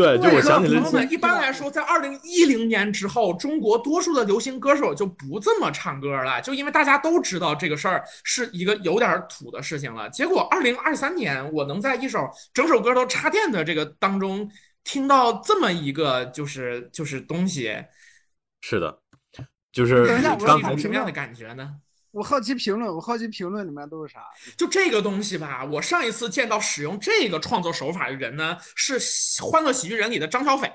[0.00, 10.08] 对，就我想起来朋友们，一般来说，在二零一零年之后，中国多数的流行歌手就不这么唱歌了，就因为大家都知道这个事儿是一个有点土的事情了。
[10.10, 14.50] 结果二零二三年，我能在一首整首歌都插电的这个当中
[14.84, 17.76] 听到这么一个就是就是东西，
[18.62, 18.98] 是的，
[19.72, 21.76] 就是等一下我刚才是一种什么样的感觉呢？
[22.12, 24.20] 我好奇评论，我好奇评论里面都是啥？
[24.56, 28.98] 就这个东西吧，我上一次见到使用这个创作手法的人呢，是
[29.44, 30.68] 《欢乐喜剧人》里的张小斐，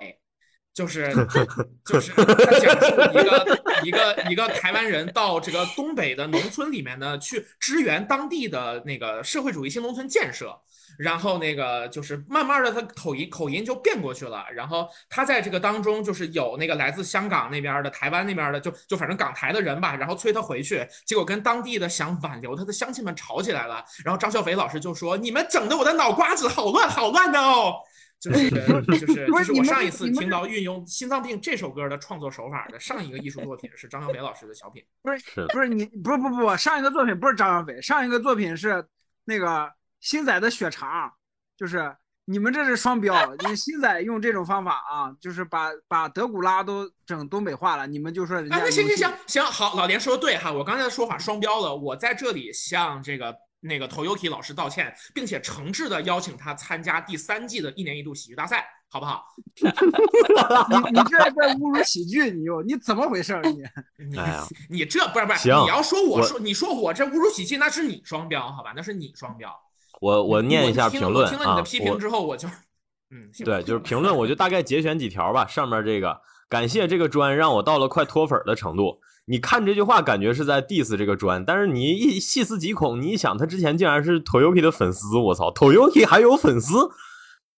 [0.73, 1.13] 就是
[1.85, 10.57] 就是他讲述一个一个一个台湾人到这个东北的农村里面呢，去支援当地的那个社会主义新农村建设。
[10.97, 14.45] 然后那个就是慢慢的，他口音口音就变过去了。
[14.53, 23.83] 然后他在这个当中，就是有那个来自香港那边的、台湾那边的，就就反正港台的人吧，然后催他回去，结果跟当地的想挽留他的乡亲们吵起来了。
[24.03, 27.75] 然后张小斐老师就说：“你们整的我的脑瓜子好乱好乱的哦。
[28.17, 28.57] ”就是就
[28.95, 34.81] 是不就是是我上一次听到运用《心脏病》这首歌的创作手法的上一个艺术作品是张小斐老师的小品。
[35.03, 38.83] 不是不是你不不不，上一个作品不是张小斐，上一个作品是
[39.25, 39.69] 那个
[40.05, 41.11] 新仔的血肠，
[41.57, 41.91] 就是
[42.25, 58.63] 你们这是双标，你新仔用这种方法啊，就是把把德古拉都整东北话了，你们就说人家哎，那行行行行，好，老连说的对哈，我刚才的说法双标了，我在这里向这个那个 Toyoki 老师道歉，并且诚挚的邀请他参加第三季的一年一度喜剧大赛。
[58.87, 59.25] 好不好？
[59.59, 63.61] 你你这在侮辱喜剧，你又你怎么回事儿你？
[64.09, 64.39] 你哎
[64.69, 68.71] 你这不是不是，你要说我我说你说我这侮辱喜剧，那是你双标，好吧？
[68.73, 69.53] 那是你双标。
[70.01, 72.47] 我我念一下评论啊我听了你的批，评之后，我就
[73.11, 75.45] 嗯，对，就是评论，我就大概节选几条吧。
[75.47, 76.19] 上面这个，
[76.49, 78.99] 感谢这个砖让我到了快脱粉的程度。
[79.27, 86.73] 你看这句话，感觉是在 diss 这个砖，但是你一细思极恐，你一想，他之前竟然是 Toyoki 的粉丝，我操，Toyoki 还有粉丝，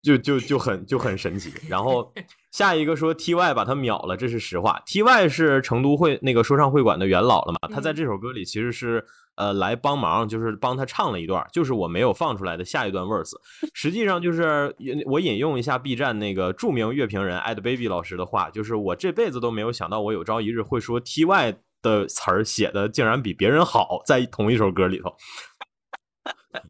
[0.01, 1.53] 就就就很就很神奇。
[1.67, 2.13] 然后
[2.57, 4.81] 下一个说 TY 把他秒了，这是实话。
[4.87, 7.69] TY 是成都会那个说唱会馆的元老了嘛？
[7.71, 9.05] 他在这首歌里其实是
[9.35, 13.35] 呃来帮忙，就是帮他唱了一段，就是我没有放出来的下一段 verse。
[13.75, 25.15] 实际上就是我引用一下 B 站那个著名乐评人 Ed Baby 老师的话，就是我这辈子都没有想到我有朝一日会说 TY 的词儿写的竟然比别人好，在同一首歌里头。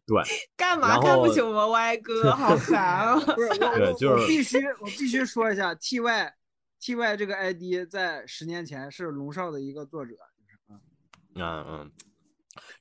[0.06, 0.22] 对，
[0.58, 2.32] 干嘛看不起我们歪哥？
[2.36, 3.20] 好烦啊！
[3.20, 6.34] 不是我我对就是必须我必须说一下，T Y
[6.80, 10.14] T Y 这个 ID 在十年前是龙少的一个作者，
[11.36, 11.92] 嗯嗯。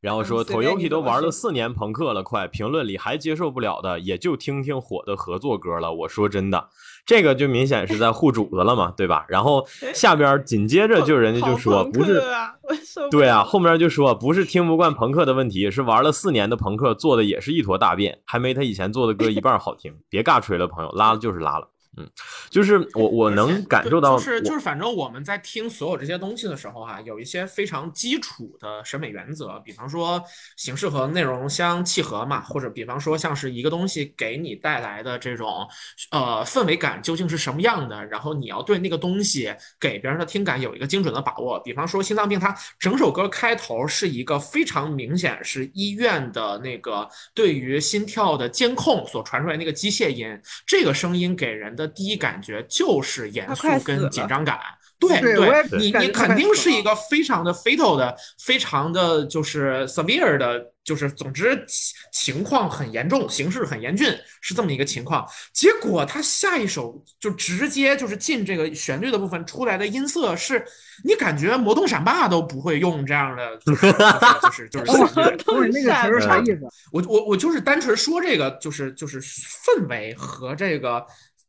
[0.01, 5.93] 然后说 Toyoki 都玩了四年朋克了，快评论里还接受不了的，也就听听火的合作歌了。
[5.93, 6.71] 我说真的，
[7.07, 9.25] 这个就明显是在护主子了嘛，对吧？
[9.29, 12.21] 然后下边紧接着就人家就说不是
[13.11, 19.95] 对啊，后面就说不是听不惯朋克的问题，是玩了四年的朋克做的也是一坨大便，还没他以前做的歌一半好听。
[20.11, 21.69] 别尬吹了，朋友，拉了就是拉了。
[21.97, 22.07] 嗯，
[22.51, 30.23] 就是我我能感受到，就是就是，反正我们在听所有这些东西的时候哈、有一些非常基础的审美原则，比方说
[30.57, 35.67] 形式和内容相契合嘛，或者比方说像是一个东西给你带来的这种
[36.11, 41.59] 呃氛围感究竟是什么样的，然后你要对那个东西给别人的听感有一个精准的把握。
[41.61, 54.59] 比方说心脏病，它整首歌开头是一个非常明显是医院的那个对于心跳的监控所传出来那个机械音，这个声音给人的第一感觉就是严肃跟紧张感。
[54.99, 64.09] 对对你你肯定是一个非常的 fatal 的，非常的就是 severe 的，就是总之情情况很严重，形势很严峻，
[64.41, 65.29] 是这么一个情况。
[65.53, 70.65] 结果他下一首就直接就是进这个旋律的部分出来的音色是，
[71.05, 73.93] 你感觉魔动闪霸都不会用这样的，就是
[74.73, 76.61] 就是就是那个词儿啥意思？
[76.91, 81.05] 我我我就是单纯说这个，就是就是氛围和这个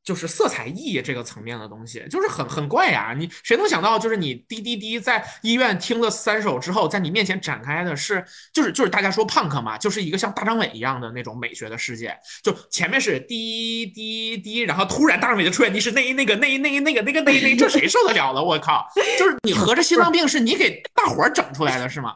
[0.08, 18.41] 就是色彩意义这个层面的东西，就是很很怪呀、你谁能想到，就是你滴滴滴在医院听了三首之后，在你面前展开的是，就是就是大家说 punk 嘛，就是一个像大张伟一样的那种美学的世界，就前面是滴滴滴，然后突然大张伟就出现，你是那那个那那那个那个那那，这谁受得了了？
[18.41, 18.88] 我靠！
[19.20, 22.16] 就是你合着心脏病是你给大伙儿整出来的是吗？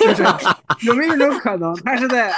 [0.00, 0.22] 就 是
[0.86, 2.30] 有没有一种可能，他是在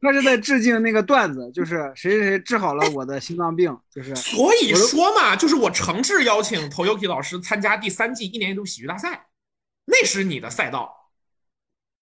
[0.00, 9.26] 他是在致敬那个段子，就是谁谁谁治好了我的心脏病，就是 所以说嘛，就是我诚挚邀请 Toyoki 老师参加第三季一年一度喜剧大赛，
[9.86, 10.92] 那是你的赛道。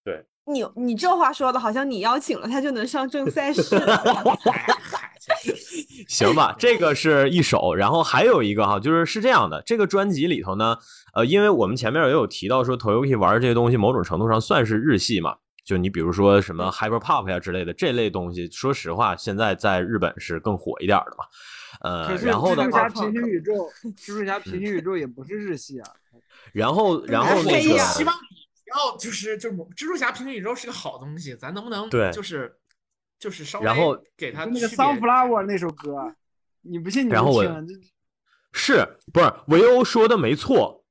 [0.04, 3.96] 对你你这话说的好像你邀请了他就能上正赛事，哎
[4.82, 10.76] 嗨，真是 行吧，这个是一首，然后还有一个哈，就是是这样的，这个专辑里头呢，
[11.14, 21.24] 呃，因为我们前面也有提到说，Toyoki 玩这些东西，某种程度上算是日系嘛，就你比如说什么 Hyper Pop 呀之类的这类东西，说实话，现在在日本是更火一点的嘛，
[21.80, 23.52] 呃可，是然后的话蜘蛛侠，平行宇宙，
[23.96, 25.90] 蜘蛛侠平行宇宙也不是日系啊，
[26.52, 32.54] 然后然后我那个希望你不要就是就是蜘蛛侠平行宇宙是个好东西，咱能不能对就是
[33.18, 36.14] 就是稍微然后给他那个 Sunflower 那首歌，
[36.60, 37.66] 你不信你就然后我听，
[38.52, 40.83] 是不是维欧说的没错？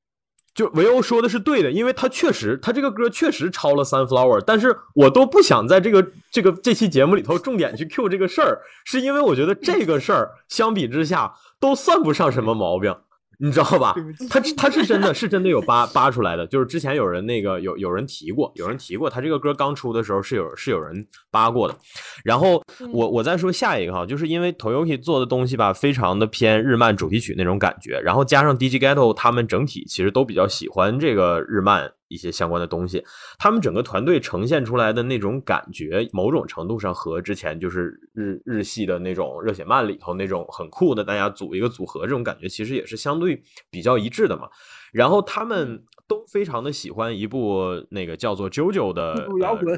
[0.54, 12.96] 就维欧说的是对的，因为他确实，他这个歌确实抄了 Sunflower，但是我都不想在这个这个这期节目里头重点去 Q 这个事儿，是因为我觉得这个事儿相比之下都算不上什么毛病，
[13.44, 13.94] 你知道吧？
[14.30, 21.76] 他他是真的是真的有扒扒出来的，就是之前有人那个有有人提过，有人提过，他这个歌刚出的时候是有是有人扒过的，
[22.24, 22.64] 然后
[22.94, 33.04] 我我再说下一个哈，就是因为 Toyoki 做的东西吧，非常的偏日漫主题曲那种感觉，然后加上 DJ Ghetto 他们整体其实都比较喜欢这个日漫一些相关的东西，
[33.40, 43.42] 他们整个团队呈现出来的那种感觉，某种程度上和之前就是日日系的那种热血漫里头那种很酷的大家组一个组合这种感觉，其实也是相对
[43.72, 44.48] 比较一致的嘛。
[44.92, 49.76] 然后他们都非常的喜欢一部那个叫做《JoJo》的摇滚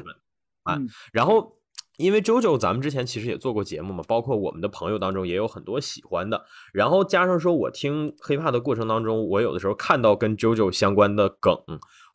[0.64, 1.56] 啊嗯，然后。
[1.98, 11.56] 因为 JoJo 咱们之前其实也做过节目嘛，包括我们的朋友当中也有很多喜欢的，然后加上说我听 hiphop 的过程当中，我有的时候看到跟 JoJo 相关的梗，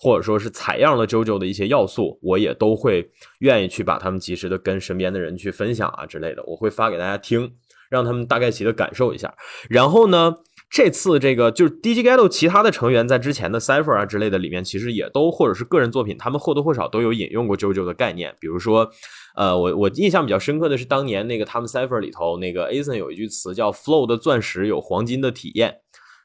[0.01, 3.07] 或者说是采样了 JoJo 的一些要素，我也都会
[3.39, 7.53] 愿意去把他们及时的跟身边的人去分享啊之类的，我会发给大家听。
[7.91, 9.35] 让他们大概齐的感受一下。
[9.69, 10.33] 然后呢，
[10.69, 18.89] 这次这个就是 DJ Ghetto 其他的成员在之前的 Cipher 啊之类的里面，其实也都或者是个人作品，他们或多或少都有引用过 JoJo 的概念，比如说。
[19.35, 25.73] 呃，我我印象比较深刻的是当年那个他们 Cipher 里头，那个 Ason 有一句词叫 “Flow 的钻石有黄金的体验”，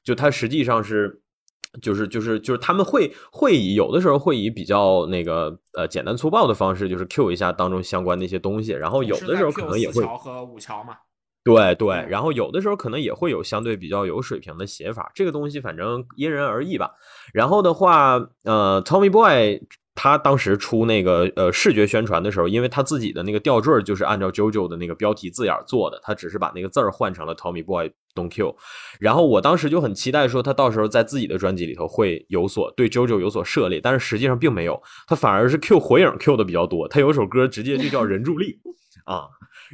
[0.05, 1.21] 就它实际上是，
[1.81, 10.95] 就是就是就是他们会会以有的时候会以比较那个呃简单粗暴的方式，就是 Q 一下当中相关的一些东西，然后有的时候可能也会四桥和五桥嘛。
[11.45, 16.93] 对对，然后有的时候可能也会有相对比较有水平的写法，这个东西反正因人而异吧。
[17.33, 19.61] 然后的话，呃，Tommy Boy。
[19.97, 28.55] 他当时出那个呃视觉宣传的时候，因为他自己的那个吊坠就是按照 JoJo 的那个标题字眼做的，他只是把那个字儿换成了 Tommy Boy Don't Kill。
[29.01, 36.87] 然后我当时就很期待说他到时候在自己的专辑里头会有所对 JoJo 有所涉猎，但是实际上并没有，他反而是 Q 火影 Q 的比较多。
[36.87, 38.61] 他有首歌直接就叫人助力
[39.07, 39.25] 啊，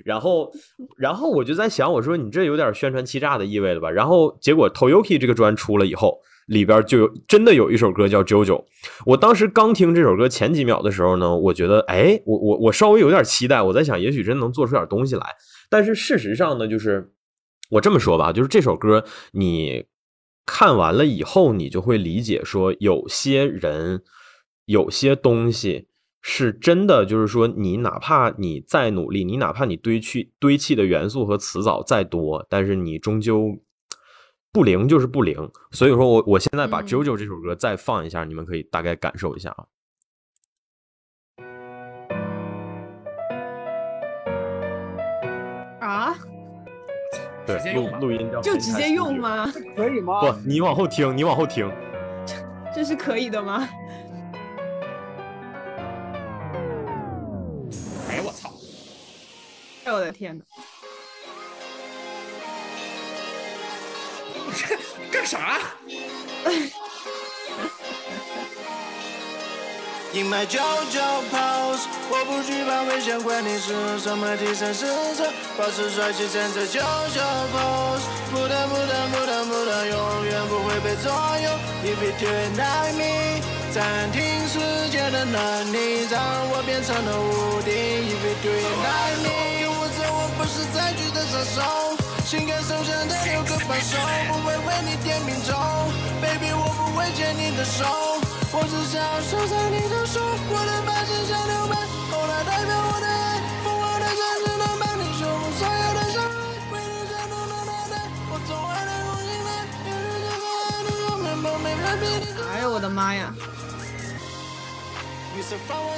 [0.04, 0.52] 然后
[0.96, 3.90] 然后我就在想，我说你这有点宣传欺诈的意味了吧？
[3.90, 6.20] 然后结果 Toyoki 这个专出了以后。
[6.46, 8.44] 里边就有真的有一首歌叫《JoJo》，
[9.06, 15.24] 我当时刚听这首歌前几秒的时候呢，我觉得，哎，我我我稍微有点期待，我在想，也许真能做出点东西来。
[15.70, 17.12] 但是事实上呢，就是
[17.70, 19.84] 我这么说吧，就是这首歌你
[20.44, 24.02] 看完了以后，你就会理解说，有些人
[24.66, 25.86] 有些东西
[26.20, 33.62] 是真的，就是说，你哪怕你再努力，你哪怕你堆砌堆砌的元素和词藻再多，但是你终究。
[34.52, 39.64] 不灵就是不灵，所以说我我现在把《JoJo》这首歌再放一下，你们可以大概感受一下啊。
[45.80, 46.14] 啊？
[47.46, 49.50] 对，录录音就直接用吗？
[49.74, 50.20] 可以吗？
[50.20, 51.66] 不，你往后听，你往后听，
[52.74, 53.66] 这是可以的吗？
[58.10, 58.52] 哎我操！
[59.86, 60.44] 哎我的天哪！
[65.10, 65.60] 干啥？
[70.14, 74.84] In my JoJo pose，我不惧怕危险，管你是什么第三视
[75.16, 75.24] 角，
[75.56, 81.08] 保持帅气站在 JoJo pose，不断不断不断不断，永远不会被左
[81.40, 81.48] 右。
[81.82, 83.40] If you do it like me，
[83.72, 87.72] 暂停时间的能力让我变成了无敌。
[87.72, 91.96] If you do it like me，跟我走，我不是载具的杀手。
[92.32, 93.98] 情感受伤的有个放手，
[94.32, 95.52] 不会为你点命中
[96.22, 97.84] ，baby 我不会牵你的手，
[98.56, 100.18] 我只想守在你的手，
[100.48, 101.76] 我的发线像流满，
[102.08, 106.32] 后来代表我的爱，疯狂的钻石能帮你修复所有的伤害，
[106.72, 108.00] 为你战斗的脑袋，
[108.32, 112.32] 我从爱的空心来，也是这个爱的后面不没人比你。
[112.48, 113.28] 哎呦我的妈呀！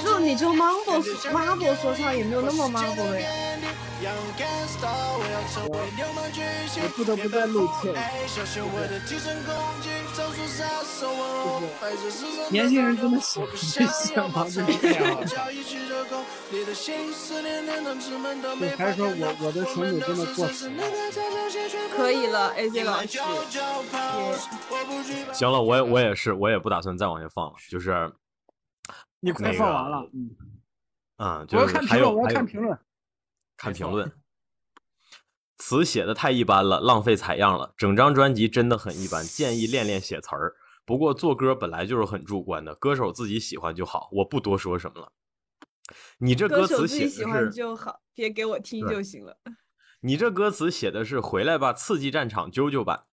[0.02, 3.30] 就你这 Marvel Marvel 说唱也没有那么 Marvel 的呀。
[5.56, 7.94] 我不得不再露怯。
[12.50, 14.44] 年轻人真的喜欢这些吗？
[14.50, 14.60] 这
[18.76, 20.76] 还是说我我的审美真的过时了？
[21.96, 23.18] 可以了，AZ 老师。
[25.32, 28.12] 行了，我也我也是，我也不打算再往下放了，就是。
[29.24, 30.36] 你快放完了，嗯，
[31.16, 32.78] 啊，我要看评论，我要看评论，
[33.56, 34.12] 看评论。
[35.56, 37.72] 词写的太一般了，浪费采样了。
[37.74, 40.56] 整张专辑真的很一般，建议练练写词儿。
[40.84, 45.12] 不过做歌本来就是很主观的，歌手自己喜欢就好，我不多说什么了。
[46.18, 47.10] 你这歌词写的
[47.40, 49.38] 是就好，别给我听就行了。
[50.00, 53.06] 你这歌词写的是回来吧，刺激战场啾啾版，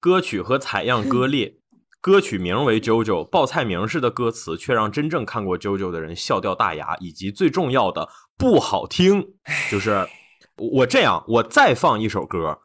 [0.00, 1.60] 歌曲和采样割裂。
[2.06, 9.30] 歌曲名为《JoJo》，报菜名似的歌词却让真正看过《JoJo》的人笑掉大牙，以及最重要的不好听。
[9.68, 10.06] 就是
[10.56, 12.60] 我这样，我再放一首歌。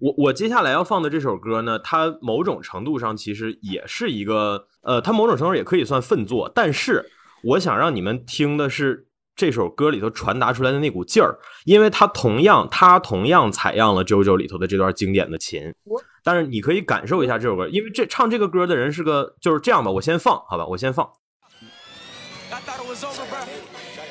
[0.00, 6.50] 我我接下来要放的这首歌呢，它某种程度上其实也是一个，呃，它某种程度也可以算粪作。
[6.52, 7.06] 但是
[7.44, 9.06] 我想让你们听的是
[9.40, 11.34] 这首歌里头传达出来的那股劲儿，
[11.64, 15.74] 因为它同样，它同样采样了《JoJo》里头的这段经典的琴。
[16.22, 21.10] 但是你可以感受一下这首歌，因为这唱这个歌的人是个，就是这样吧，我先放，好吧，我先放。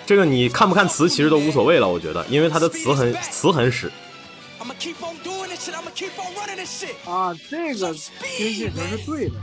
[0.08, 3.92] 这个你看不看词其实都无所谓了，我觉得，因为他的词很词很屎。
[7.06, 9.36] 啊，这个听起来是对的。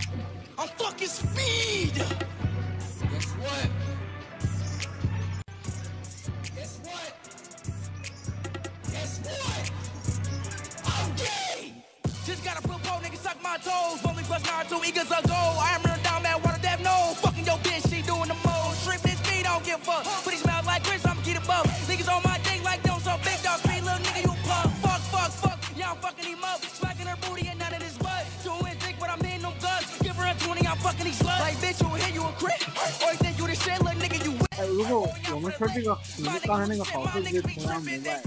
[12.27, 14.03] Just gotta put pole, nigga, suck my toes.
[14.03, 15.39] Only nine, two eagles a go.
[15.63, 17.15] I am real down, man, water death, no.
[17.23, 18.83] Fucking your bitch, she doing the most.
[18.83, 20.03] Shrimp this me, don't give fuck.
[20.27, 21.63] Put his mouth like Chris, I'm getting buff.
[21.87, 24.75] Niggas on my thing like them, so big dog, speed, little nigga, you punk.
[24.83, 25.59] Fuck, fuck, fuck.
[25.79, 26.59] Yeah, I'm fucking him up.
[26.67, 28.27] Smacking her booty and none of this butt.
[28.43, 29.87] Two inch dick, but I'm hitting them guts.
[30.03, 31.39] Give her a 20, I'm fucking these sluts.
[31.39, 32.59] Like, bitch, you hit you a crit.
[33.07, 34.35] Or you think you the shit, little nigga, you
[34.75, 38.21] 如果我们说这个，你们刚才那个好会不会崇洋媚外？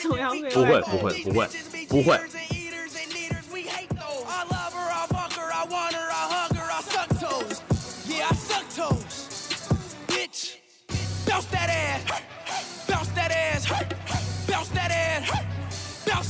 [0.00, 1.46] 崇洋媚外不会不会不会
[1.86, 2.02] 不会。
[2.02, 2.61] 不会不会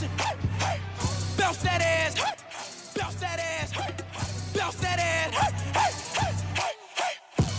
[0.03, 0.11] it,
[1.39, 2.15] bounce that ass,
[2.99, 3.73] bounce that ass,
[4.57, 5.53] bounce that ass.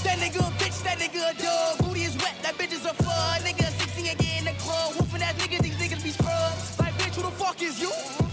[0.04, 1.80] That nigga a bitch, that nigga a dog.
[1.88, 3.42] Booty is wet, that bitch is a flood.
[3.42, 4.96] Nigga 16 and get in the club.
[4.96, 6.80] Wolfing ass niggas, these niggas be scrubs.
[6.80, 7.92] Like, bitch, who the fuck is you?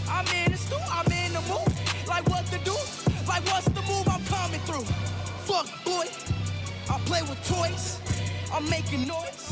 [0.09, 1.73] I'm in the stool, I'm in the mood.
[2.09, 2.77] Like, what to do?
[3.29, 4.85] Like, what's the move I'm coming through?
[5.47, 6.07] Fuck, boy.
[6.91, 8.01] I play with toys.
[8.53, 9.50] I'm making noise.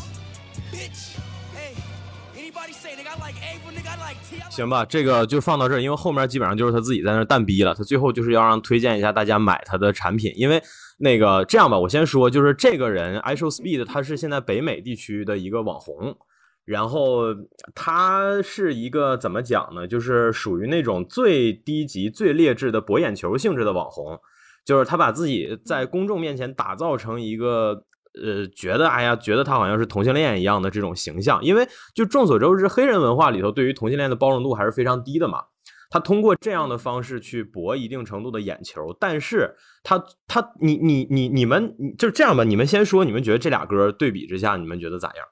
[4.50, 7.74] 行吧，这个就放到这儿，因为后面基本上就是他自己在那儿蛋逼了。
[7.74, 10.60] 他最后就是要让推荐一下大家买他的产品，因为
[10.98, 16.16] 那个这样吧，我先说，就是这个人 i s h o w Speed 他是现在北美地区的一个网红，
[16.64, 17.26] 然后
[17.74, 19.86] 他是一个怎么讲呢？
[19.86, 24.18] 就是属于那种最低级、最劣质的博眼球性质的网红，
[24.64, 27.84] 就是他把自己在公众面前打造成一个。
[28.22, 35.44] 呃，觉得哎呀，觉得他好像是同性恋一样的这种形象，因为就众所周知，黑人文化里头对于同性恋的包容度还是非常低的嘛。
[35.90, 42.44] 他通过这样的方式去博一定程度的眼球，但是他他你你你你们就这样吧？
[42.44, 45.24] 你们先说，你们觉得这俩歌对比之下，你们觉得咋样？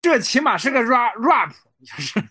[0.00, 1.50] 这起码是个 rap rap，
[1.84, 2.20] 就是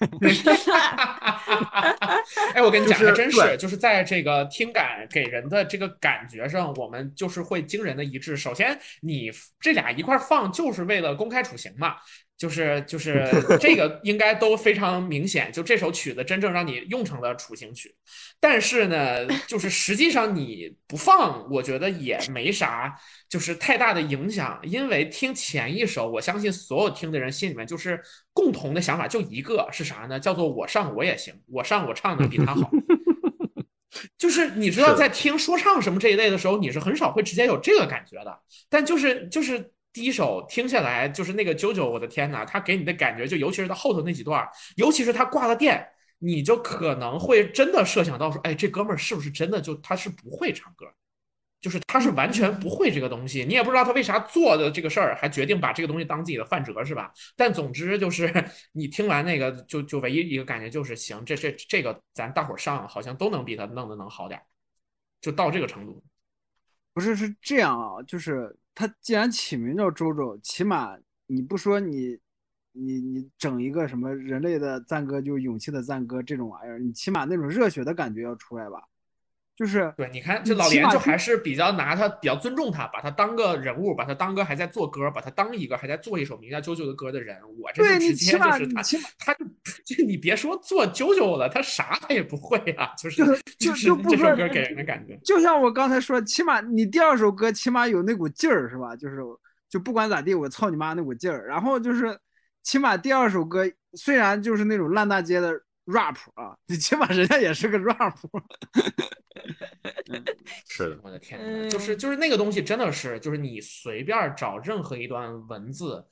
[2.54, 8.38] 哎，我跟你讲，就是还真对是，就是在这个听感给人的这个感觉上，我们就是会惊人的一致。
[8.38, 11.96] 首先，你这俩一块儿放，就是为了公开处刑嘛。
[12.40, 13.30] 就是就 是
[13.60, 17.94] 这个应该都非常明显，就这首曲子真正让你用成了雏形曲，
[18.40, 30.18] 但是呢，就是实际上你不放，我觉得也没啥，就是太大的影响，因为听前一首，我相信所有听的人心里面就是共同的想法就一个是啥呢？
[30.18, 32.72] 叫做我上我也行，我上我唱的比他好。
[34.18, 38.40] 就是你知道，在听说唱什么这一类的时候，你是很少会直接有这个感觉的。
[38.70, 44.48] 但就是就是第一首听下来，就是那个啾啾，我的天呐，他给你的感觉，就尤其是他后头那几段，
[44.78, 45.86] 尤其是他挂了电，
[46.20, 50.86] 你就可能会真的设想到说，哎，这哥们儿是不是真的就他是不会唱歌，
[51.60, 57.12] 就是他是完全不会这个东西，你也不知道他为啥做的这个事儿，还决定把这个东西当自己的饭辙，是吧？
[57.36, 58.34] 但总之就是
[58.72, 64.44] 你听完那个，就就唯一一个感觉就是，行，这这这个咱大伙上好像都能比他弄得能好点儿，
[65.20, 66.02] 就到这个程度。
[66.94, 72.18] 不是是这样啊，就是他既然起名叫周周，起码你不说你
[72.72, 78.82] 你你整一个什么人类的赞歌，就勇气的赞歌这种玩意儿，你起码那种热血的感觉要出来吧？
[79.60, 87.38] 就是对，你看这老连就还是比较拿他比较尊重他，把他当个人物，把他当个还在做歌，把他当一个还在做一首名叫《啾啾》的歌的人。
[87.60, 88.82] 我这就直接就是他
[89.20, 89.46] 他就
[89.84, 93.18] 就你别说做啾啾了，他啥他也不会啊，就是
[93.58, 95.20] 就是这首歌给人的感觉。
[95.26, 98.96] 就像我刚才说，起码你第二首歌起码有那股劲儿，是吧？
[98.96, 99.18] 就是
[99.70, 101.46] 就不管咋地，我操你妈那股劲儿。
[101.46, 102.18] 然后就是
[102.64, 105.52] 起码第二首歌虽然就是那种烂大街的
[105.92, 108.16] rap 啊，你起码人家也是个 rap。
[110.68, 116.06] 是的，我的天呐，就是就是那个东西真的是，就是你随便找任何一段文字，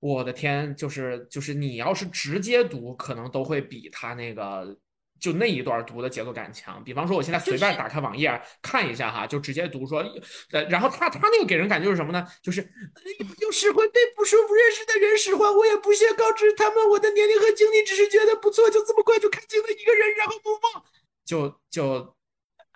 [0.00, 4.76] 我的天，就是就是你要是直接读，可能都会比他那个
[5.20, 6.82] 就那一段读的节奏感强。
[6.84, 10.04] 比方说，我现在随便打开网页看一下哈，就直接读说，
[10.52, 12.26] 呃，然后他他那个给人感觉是什么呢？
[12.42, 20.84] 就是呃有时会被不熟不认识的人使唤，我也不屑告知他们我的年龄和经历，只是觉得不错，就这么快就看清了一个人，然后不忘，
[21.24, 22.14] 就就。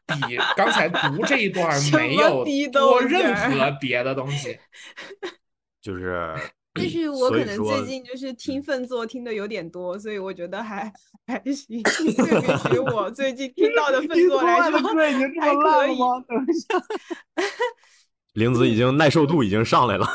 [0.08, 4.58] 比刚才读这一段 没有多任何别的东西。
[5.82, 6.34] 就是
[6.78, 10.92] 就是我可能最近就是听粪作听的有点多，所以我觉得还
[11.26, 11.82] 还行。
[11.84, 15.14] 对比起我最近听到的粪作来说， 还可以。
[15.54, 16.24] 烂了吗？
[16.26, 16.82] 等一下，
[18.34, 20.06] 玲子已经耐受度已经上来了。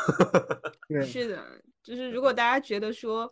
[0.88, 1.42] 对，是的，
[1.82, 3.30] 就是如果大家觉得说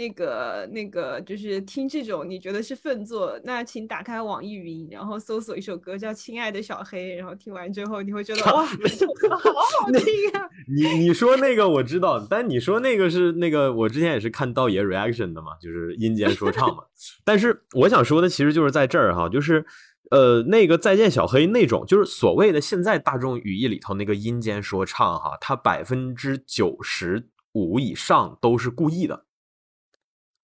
[0.00, 10.00] 那个那个就是听这种你觉得是粪作，那请打开网易云，然后搜索一首歌叫《亲爱的小黑》，然后听完之后你会觉得 哇，这首歌好好听
[10.32, 10.48] 啊！
[10.74, 16.84] 你你说那个我知道，但你说那个是那个，我之前也是看道爷 reaction 的嘛，就是阴间说唱嘛。
[17.22, 19.66] 但是我想说的其实就是在这儿哈，就是
[20.10, 29.26] 呃那个再见小黑那种，就是所谓的现在大众语义里头那个阴间说唱哈，它百分之九十五以上都是故意的。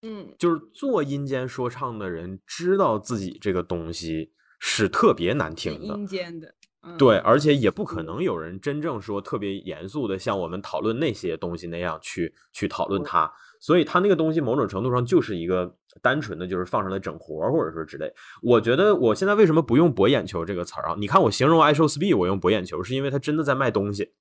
[0.01, 18.13] 嗯，就是做阴间说唱的人知道自己这个东西是特别难听的，阴间的，嗯对，而且也不可能有人真正说特别严肃的像我们讨论那些东西那样去去讨论它，所以它那个东西某种程度上就是一个单纯的就是放上来整活或者说之类。
[18.41, 20.95] 我觉得我现在为什么不用博眼球这个词儿啊？
[20.97, 24.13] 你看我形容 i s h o w speed 我用博眼球，是因为它真的在卖东西。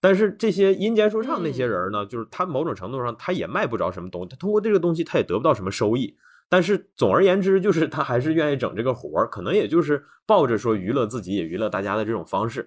[0.00, 6.16] 但是这些阴间说唱那些人呢，就是他某种程度上他也卖不着什么东西，他通过这个东西他也得不到什么收益。
[6.48, 12.66] 但是总而言之，就是他还是愿意整这个活儿，可能也就是抱着说娱乐自己也娱乐大家的这种方式。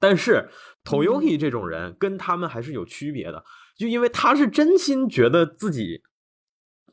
[0.00, 0.48] 但是
[0.84, 3.44] Toyoki 这种人跟他们还是有区别的，
[3.76, 6.02] 就因为他是真心觉得自己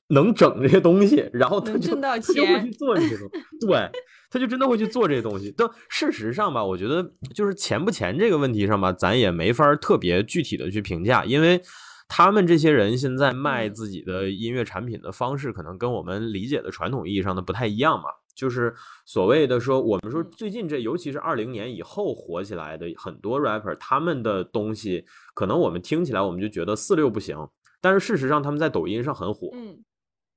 [0.10, 2.20] 能整这些东西，然后他就会
[2.64, 3.90] 去做这些东西，对，
[4.30, 5.54] 他就真的会去做这些东西。
[5.58, 7.04] 但事实上吧，我觉得
[7.34, 11.62] 就是钱不钱这个问题上吧，咱也没法儿特别具体的去评价，因为
[12.08, 18.06] 他们这些人现在卖嗯自己的音乐产品的方式，可能跟我们理解的传统意义上的不太一样嘛。
[18.36, 18.74] 就是
[19.06, 25.04] 所谓的说，我们说嗯最近这，尤其是二零年以后火起来的很多 rapper，他们的东西，
[25.34, 27.36] 可能我们听起来我们就觉得四六不行，
[27.82, 29.50] 但是事实上他们在抖音上很火。
[29.54, 29.84] 嗯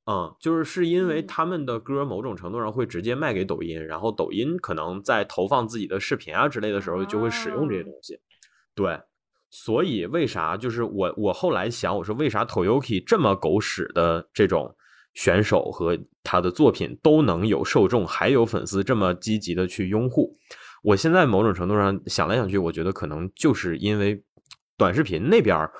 [0.04, 8.18] 嗯，就是是因为嗯他们的歌某种程度上会直接卖给抖音，然后抖音可能在投放自己的视频啊之类的时候就会使用这些啊东西。
[8.74, 9.00] 对，
[9.50, 14.74] 所以为啥就是我我后来想，我说为啥 Toyoki 这么狗屎的这种
[15.14, 20.36] 选手和他的作品都能有受众，还有粉丝这么积极的去拥护？
[20.82, 24.20] 我现在某种程度上想来想去，我觉得可能就是因为
[24.76, 25.72] 短视频那边儿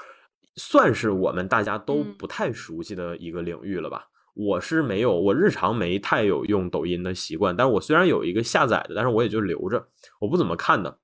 [0.55, 4.07] 算是我们大家都嗯不太熟悉的一个领域了吧。
[4.35, 9.89] 我是没有，我日常没太有用抖音的习惯，但是我虽然有一个下载的，但是我也就留着，
[10.20, 10.99] 我不怎么看的。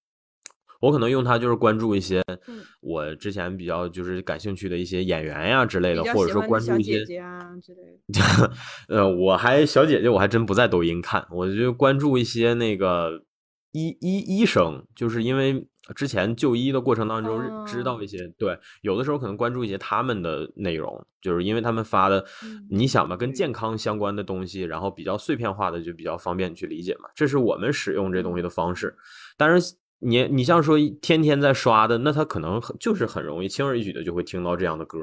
[0.81, 8.53] 我可能用它就是关注一些嗯我之前比较就是感兴趣的一些演员呀之类的，或者说关注一些姐姐啊之类的。
[8.89, 13.25] 呃，我还小姐姐，我还真不在抖音看，我就关注一些那个
[13.73, 28.95] 医医医生，就是因为之前就医的过程当中知道哦一些，对，有的时候可能关注一些他们的内容，就是因为他们发的，嗯你想吧，跟健康相关的东西，然后比较碎片化的，就比较方便你去理解嘛，这是我们使用这东西的方式。
[29.37, 34.99] 但是你你像说天天在刷的，那他可能就是很容易轻而易举的就会听到这样的歌。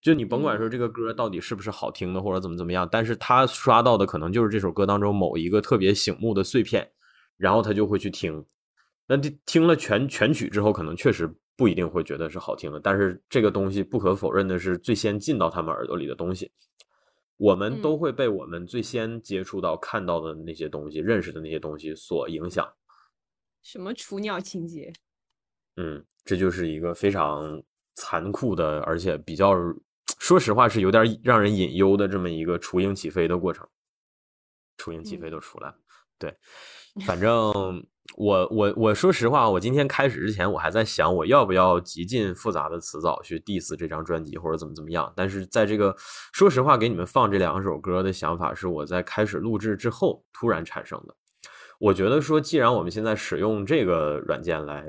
[0.00, 6.88] 就你甭管说嗯这个歌到底是不是好听的，或者怎么怎么样，但是他刷到的可能就是这首歌当中某一个特别醒目的碎片，
[7.36, 8.44] 然后他就会去听。
[9.08, 16.52] 那听听了全全曲之后，可能确实不一定会觉得是好听的，但是这个东西不可否认的是最先进到他们耳朵里的东西。
[17.38, 22.68] 我们都嗯会被我们最先接触到、看到的那些东西、认识的那些东西所影响。
[23.62, 24.92] 什么雏鸟情节？
[25.76, 27.62] 嗯，这就是一个非常
[27.94, 29.54] 残酷的，而且比较，
[30.18, 33.66] 说实话是有点让人隐忧的这么一个雏鹰起飞的过程。
[34.76, 35.76] 雏鹰起飞嗯都出来了，
[36.18, 36.36] 对，
[37.06, 37.84] 反正
[38.16, 45.12] 我我我说实话，我今天开始之前，我还在想我要不要极尽复杂的词藻去 diss 这张专辑或者怎么怎么样。
[45.14, 45.94] 但是在这个
[46.32, 51.14] 说实话给你们放这两首歌的想法，是我在开始录制之后突然产生的。
[51.78, 54.84] 我觉得说，既然我们现在使用这个软件来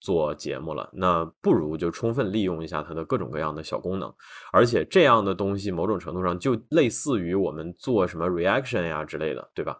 [0.00, 4.12] 做节目了，那不如就充分利用一下它的各种各样的小功能。
[4.52, 9.78] 而且这样的东西，某种程度上就类似于我们做什么 reaction 呀之类的，对吧？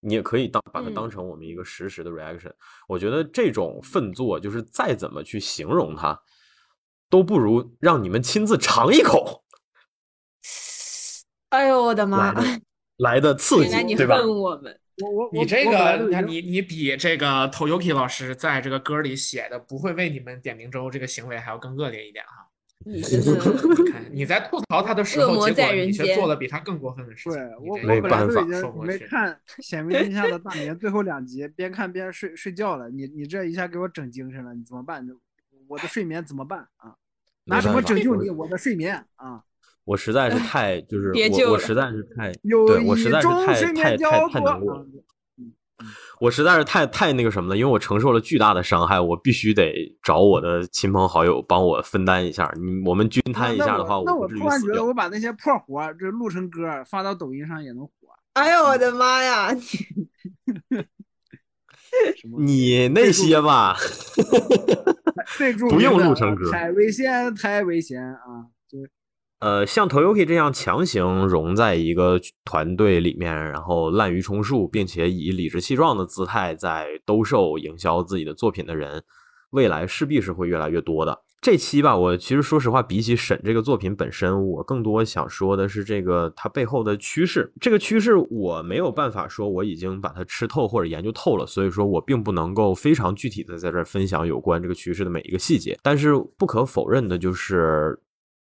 [0.00, 2.52] 你也可以当把它当嗯成我们一个实时的 reaction。
[2.88, 6.20] 我觉得这种粪作，就是再怎么去形容它，
[7.08, 9.44] 都不如让你们亲自尝一口
[11.50, 12.32] 哎呦我的妈
[12.98, 13.20] 来！
[13.20, 14.16] 的刺激对吧？
[14.16, 22.45] 恨我们，我我你这个，你你比这个 Toyoki 老师在这个歌里写的不会为你们点名周这个行为还要更恶劣一点哈。
[22.86, 23.32] 你真的
[24.10, 27.44] 你你在吐槽他的时候，结果你却做了比他更过分的事对情。
[27.60, 29.32] 你我我本来办法都已经说不过去准备看
[29.62, 32.88] 《显微镜下的大年》最后两集，边看边睡睡觉了。
[32.88, 35.04] 你你这一下给我整精神了，你怎么办？
[35.66, 36.94] 我的睡眠怎么办啊？
[37.46, 39.42] 拿什么拯救你我的睡眠啊？
[39.84, 41.12] 我实在是 太就是
[41.44, 44.86] 我我实在是太有对我实在是太太太难过。
[46.20, 49.72] 我实在是太太那个什么了，因为我承受了巨大的伤害，我必须得
[50.02, 52.50] 找我的亲朋好友帮我分担一下。
[52.56, 54.84] 你我们均摊一下的话，我那我不至于突然觉得。
[54.84, 57.92] 我把那些破活儿这录成歌发到抖音上也能火。
[58.32, 59.50] 哎呦我的妈呀！
[62.38, 63.76] 你你那些吧，
[65.38, 68.46] 最著不用名的录成歌太危险，太危险啊！
[69.46, 79.04] 呃，像 Toyoki 这样强行融在一个团队里面，然后滥竽充数，并且以理直气壮的姿态在兜售营销自己的作品的人，
[79.50, 81.22] 未来势必是会越来越多的。
[81.40, 87.52] 这期吧，我其实说实话，比起审这个作品本身，我更多想说的是这个它背后的趋势。
[87.60, 95.78] 这个趋势我没有办法说我已经把它吃透或者研究透了，所以说我并不能够非常具体的在这儿分享有关这个趋势的每一个细节。
[95.84, 97.96] 但是不可否认的就是。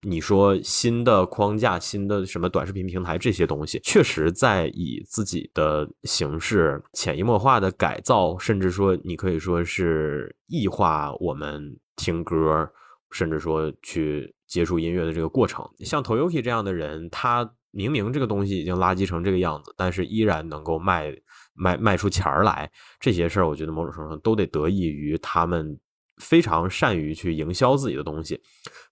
[0.03, 12.71] 你说新的框架、新的什么短视频平台这些东西，确实在以自己的形式潜移默化的改造，甚至说你可以说是异化我们听歌，
[13.11, 15.69] 甚至说去接触音乐的这个过程。
[15.81, 21.15] 像 Toyoki 这样的人，他明明这个东西已经垃圾成这个样子，但是依然能够卖
[21.53, 25.79] 卖卖出钱儿来，这些事儿，我觉得某种程度上都得得益于他们。
[26.21, 28.41] 非常善于去营销自己的东西，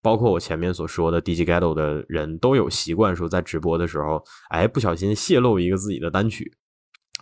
[0.03, 6.51] 包括我前面所说的 DJ Ghetto 的人都有习惯说在直播的时候，哎，不小心泄露一个自己的单曲，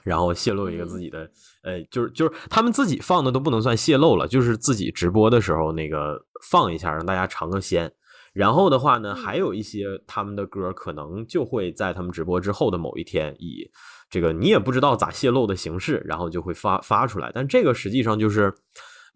[0.04, 1.30] 然后泄露一个自己的，
[1.64, 7.92] 呃，就是就是他们自己放的都不能算泄露了，就是自己直播的时候那个放一下让大家尝个鲜。
[8.32, 13.68] 然后的话呢，还有一些他们的歌可能就会在他们直播之后的某一天，以
[14.08, 17.32] 这个你也不知道咋泄露的形式，然后就会发发出来。
[17.34, 18.54] 但这个实际上就是。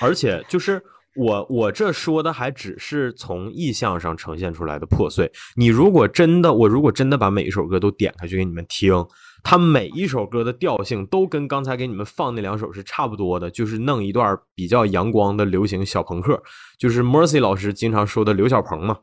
[0.00, 0.82] 而且就是
[1.14, 5.30] 我我这说的还只是从意象上呈现出来的破碎。
[5.56, 9.06] 你如果真的，我如果真的把每一首歌都点开去给你们听，
[9.42, 16.42] 它每一首歌的调性都跟刚才给你们放那两首是差不多的，就是弄一段比较阳光的流行小朋克，
[16.78, 19.00] 就是 Mercy 老师经常说的刘小鹏嘛。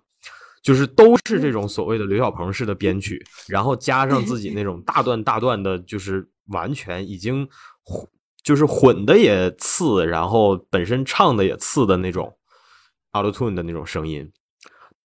[0.62, 7.47] 就是都是这种所谓的刘小鹏式的编曲，然后加上自己那种大段大段的，就是完全已经
[8.43, 12.32] 就是混的也次，然后本身唱的也次的那种
[13.14, 14.32] auto tune 的那种声音，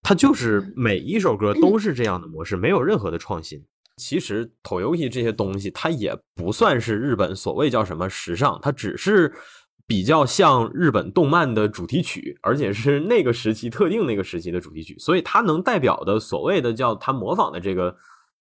[0.02, 3.64] 它就是每一首歌都是这样的模式，没有任何的创新。
[3.96, 9.32] 其实 Toyoki 这些东西，它也不算是日本所谓叫什么时尚，它只是。
[9.86, 17.94] 比较像日本动漫的主题曲，而且是那个时期特定那个时期的主题曲，所以它能代表的所谓的叫它模仿的这个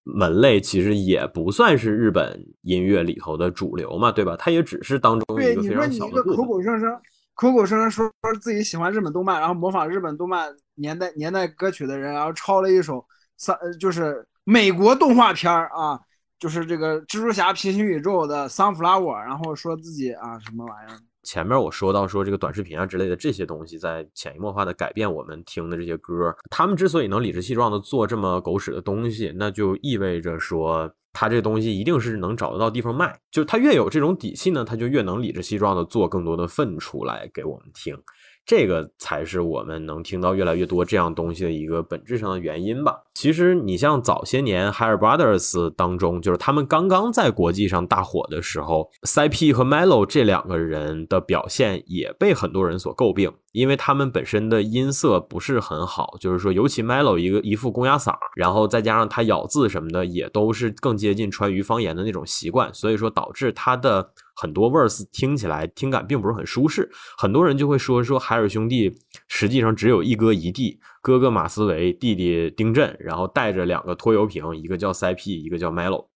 [0.04, 4.36] 门类，其实也不算是日本音乐里头的主流嘛，对吧？
[4.38, 6.90] 它也只是当中一个非常小的口口声声、
[7.36, 13.06] 口口声声说说自己喜欢日本动漫，然后模仿日本动漫年代年代歌曲的人，然后抄了一首
[13.38, 16.00] 三就是美国动画片儿啊，
[16.40, 20.98] 就是这个蜘蛛侠平行宇宙的 Sunflower，然后说自己啊什么玩意儿。
[21.26, 26.34] 前面我说到说这个短视频啊之类的这些东西，在潜移默化的改变我们听的这些歌。
[26.50, 33.20] 他们之所以能理直气壮的做这么狗屎的东西，那就意味着说，他这东西一定是能找得到地方卖。
[33.32, 37.98] 就他越有这种底气呢，他就越能理直气壮的做更多的粪出来给我们听。
[38.46, 43.02] 这个才是我们能听到越来越多这样东西的一个本质上的原因吧。
[43.16, 64.12] 其实你像早些年 Higher Brothers 当中，就是他们刚刚在国际上大火的时候，CP 和 Melo 这两个人的表现也被很多人所诟病，因为他们本身的音色不是很好，就是说，尤其 Melo 一个一副公鸭嗓，然后再加上他咬字什么的也都是更接近川渝方言的那种习惯，所以说导致他的。
[64.36, 68.94] 很多 verse 听起来听感并不是很舒适，很多人就会说说海尔兄弟
[69.28, 76.08] 实际上只有一哥一弟，哥哥马思唯，弟弟丁震，然后带着两个拖油瓶，一个叫 CP，一个叫 Melo，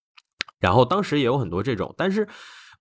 [0.58, 2.28] 然后当时也有很多这种，但是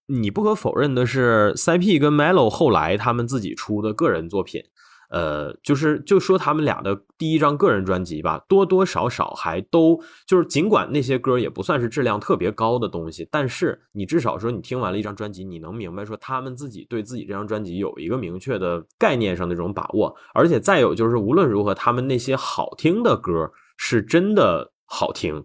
[0.07, 4.61] 你不可否认的是，CP 跟 Melo 后来他们自己出的个人作品，
[5.09, 25.43] 呃，就是就说他们俩的第一张个人专辑吧，多多少少还都就是，尽管那些歌也不算是质量特别高的东西，但是你至少说你听完了一张专辑，你能明白说他们自己对自己这张专辑有一个明确的概念上的这种把握，而且再有就是无论如何，他们那些好听的歌是真的好听。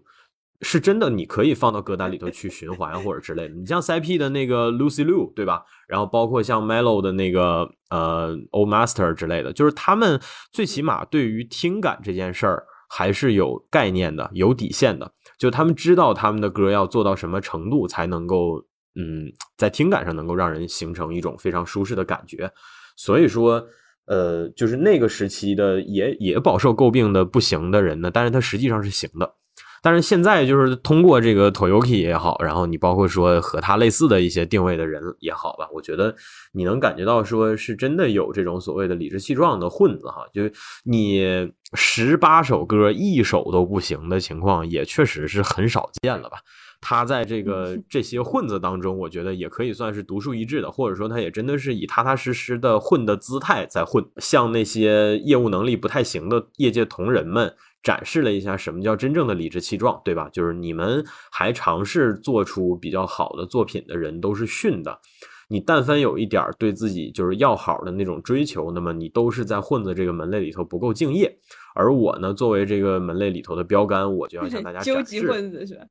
[0.61, 3.55] 是真的，你可以放到歌单里头 去循环或者之类的。
[3.55, 5.63] 你像 CP 的那个 Lucy Liu，对吧？
[5.87, 10.19] 然后包括像 Melo 的那个呃 Old Master 之类的，就是他们
[10.51, 15.11] 最起码对于听感这件事儿还是有概念的、有底线的。
[15.37, 22.49] 就他们知道他们的歌要做到什么程度才能够，嗯，在听感上能够让人形成一种非常舒适的感觉。
[22.95, 23.67] 所以说，
[24.05, 29.35] 呃，就是那个时期的也也饱受诟病的不行的人呢，但是他实际上是行的。
[29.81, 36.15] 但是现在就是通过这个 Toyoki 也好，然后你包括说和他类似的一些定位的人也好吧，我觉得
[36.53, 40.41] 你能感觉到说是真的有这种所谓的理直气壮的混子哈，就
[40.83, 46.37] 你十八首歌一首都不行的情况也确实是很少见了吧。
[46.81, 57.55] 他在这个这些混子当中，我觉得也可以算是独树一帜的，或者说他也真的是以踏踏实实的混的姿态在混，像那些业务能力不太行的业界同仁们。
[57.85, 60.27] 展示了一下什么叫真正的理直气壮，对吧？
[60.33, 64.99] 就是你们还尝试做出比较好的作品的人都是逊的。
[65.47, 71.37] 你但凡有一点对自己就是要好的那种追求，那么你都是在混子这个门类里头不够敬业。
[71.75, 75.85] 而我呢，作为这个门类里头的标杆，我就要向 大家究极混子是吧？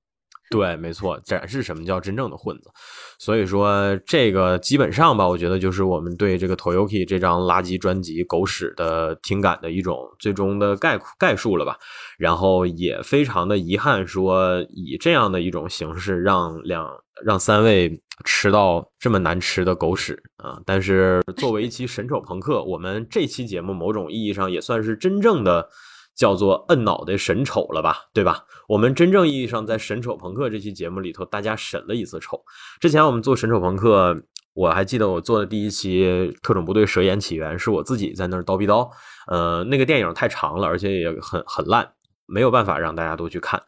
[0.51, 2.71] 对，没错，展示什么叫真正的混子。
[3.19, 11.77] 所以说，这个基本上吧，我觉得就是我们对这个 Toyoki 这张垃圾专辑狗屎的听感的一种最终的概概述了吧。
[12.19, 16.89] 然后也非常的遗憾，说以这样的一种形式让两
[17.25, 20.61] 让三位吃到这么难吃的狗屎啊。
[20.65, 25.69] 但是作为一期神丑朋克，我们这期节目某种意义上也算是真正的。
[26.17, 28.45] 叫做摁脑袋审丑了吧，对吧？
[28.69, 32.41] 我们真正意义上在审丑朋克这期节目里头，大家审了一次丑。
[32.81, 34.17] 之前我们做审丑朋克，
[34.55, 38.89] 我还记得我做的第一期特种部队蛇眼起源，是我自己在那儿叨逼叨。
[39.27, 41.93] 呃，那个电影太长了，而且也很很烂，
[42.27, 43.63] 没有办法让大家都去看。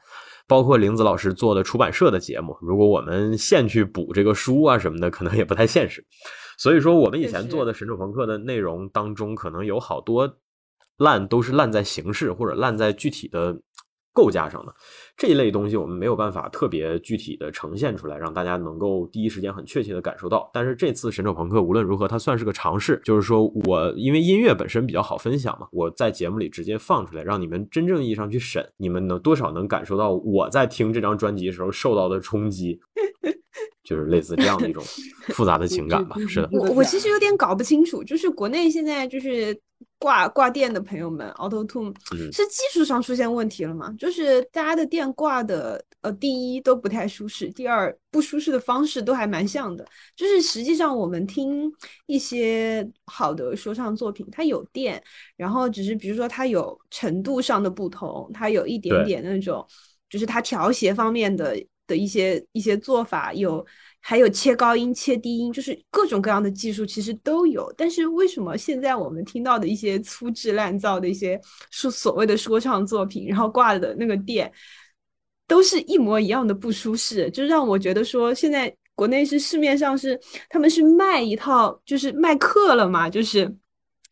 [0.49, 6.07] 包括玲子老师做的出版社的节目，如果我们现去补这个书啊什么的，可能也不太现实。
[6.57, 10.39] 所以说，我们以前做的神丑朋克的内容当中，可能有好多。
[10.99, 13.59] 烂都是烂在形式或者烂在具体的
[14.13, 14.75] 构架上的
[15.15, 20.51] 这一类东西，我们没有办法特别具体的呈现出来，让大家能够第一时间很确切的感受到。
[20.55, 32.81] 但是这次神手朋克无论如何，它算是个尝试，就是说我因为音乐本身比较好分享嘛，我在节目里直接放出来，让你们真正意义上去审，你们能多少能感受到我在听这张专辑的时候受到的冲击，
[33.85, 34.83] 就是类似这样的一种
[35.29, 36.17] 复杂的情感吧。
[36.27, 39.61] 是的，我我其实有点搞不清楚，就是国内现在就是。
[39.99, 41.95] 挂挂电的朋友们，Auto Tune
[42.33, 43.95] 是技术上出现问题了吗？
[43.99, 49.85] 就是大家的电挂的，呃，第一都不太舒适，第二不舒适的方式都还蛮像的。
[50.15, 51.73] 就是实际上我们听
[52.07, 55.03] 一些好的说唱作品，它有电，
[55.37, 59.67] 然后只是比如说它有程度上的不同，它有一点点那种，
[60.11, 63.65] 就是它调谐方面的的一些一些做法有。
[64.09, 67.75] 还有切高音、切低音，就是各种各样的技术其实都有。
[67.77, 71.41] 但是为什么现在我们听到的一些粗制滥造的一些
[71.73, 74.53] 说所谓的说唱作品，然后挂的那个店，
[75.49, 80.17] 都是一模一样的不舒适，就让我觉得说现在国内是市面上是
[80.49, 83.53] 他们是卖一套，就是卖课了嘛，就是。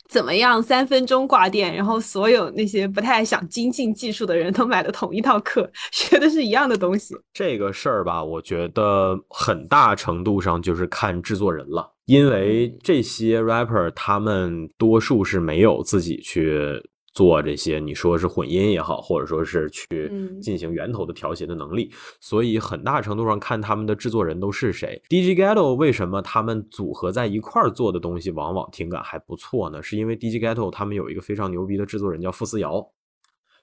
[0.08, 0.62] 怎么样？
[0.62, 7.14] 三分钟挂电，然后所有那些不太想精进技术的人都买了同一套课， 学的是一样的东西。
[7.32, 16.82] 这个事儿吧，我觉得很大程度上就是看制作人了，因为这些 rapper 他们多数是没有自己去。
[17.14, 20.10] 做这些，你说是混音也好，或者说是去
[20.42, 21.88] 进行源头的调谐的能力，
[22.20, 25.00] 所以很大程度上看他们的制作人都是谁。
[25.08, 29.80] DJ Ghetto 为什么他们组合在一块儿做的东西往往听感还不错呢？
[29.80, 32.84] 是因为 DJ Ghetto 他们有一个非常牛逼的制作人叫傅思瑶，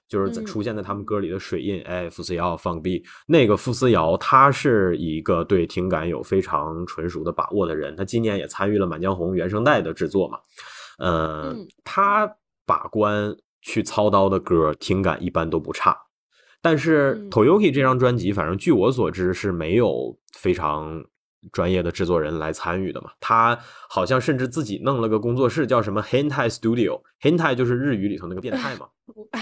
[0.08, 10.38] 就是出现在他们歌里的水印，哎，傅思瑶放 B，那个傅思瑶他是一个对听感有非常纯熟的把握的人，他今年也参与了《满江红》原声带的制作嘛，
[10.96, 12.34] 呃，他。
[12.64, 15.96] 把关去操刀的歌，听感一般都不差。
[16.60, 21.04] 但是 Toyoki 这张专辑，反正据我所知是没有非常
[21.50, 23.10] 专业的制作人来参与的嘛。
[23.18, 23.58] 他
[23.88, 27.02] 好像甚至自己弄了个工作室，叫什么 Hentai Studio。
[27.20, 28.88] Hentai 就是日语里头那个变态嘛。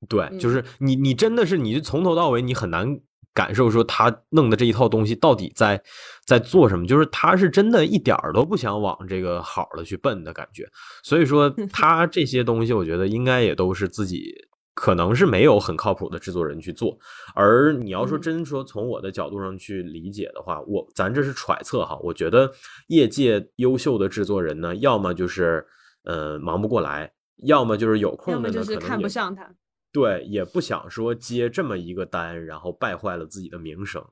[0.08, 3.00] 对，就是你，你真的是你从头到尾你很难
[3.32, 5.80] 感受说他弄的这一套东西到底在
[6.26, 10.68] 在做什么，就是他是真的一点儿都不想往这个好的去奔的感觉。
[11.02, 14.34] 所以说他这些东西，我觉得应该也都是自己
[14.74, 16.98] 可能是没有很靠谱的制作人去做。
[17.34, 22.50] 而你要说嗯真说从我的角度上去理解的话，我咱这是揣测哈，我觉得
[22.88, 25.64] 业界优秀的制作人呢，要么就是
[26.04, 27.12] 呃忙不过来，
[27.44, 29.50] 要么就是有空的呢，就是看可能看不上他。
[29.92, 34.04] 对，也不想说接这么一个单，然后败坏了自己的名声。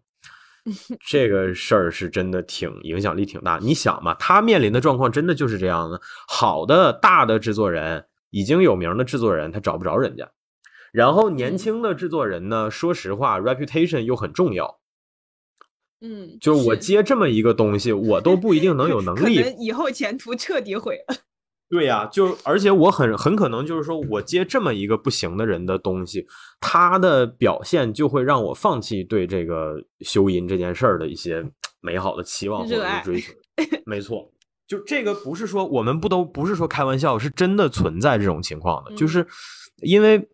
[1.07, 3.59] 这个事儿是真的挺影响力挺大。
[3.62, 6.01] 你想嘛，他面临的状况真的就是这样的。
[6.26, 10.31] 好的大的制作人，已经有名的制作人，他找不着人家。
[10.93, 14.81] 然后年嗯轻的制作人呢，说实话，reputation 又很重要。
[16.01, 21.16] 嗯，就是我接这么一个东西，我都不一定能 有能可力能以后前途彻底毁了。
[21.71, 26.27] 对呀、就而且我很很可能就是说我接这么一个不行的人的东西，
[26.61, 31.45] 他的表现就会让我放弃对这个修音这件事儿的一些
[31.81, 33.33] 美好的期望或者是追求。
[33.85, 34.33] 没错，
[34.66, 39.27] 就这个不是说我们不都不是说开玩笑，是真的存在这种情况的，就嗯是
[39.83, 40.27] 因为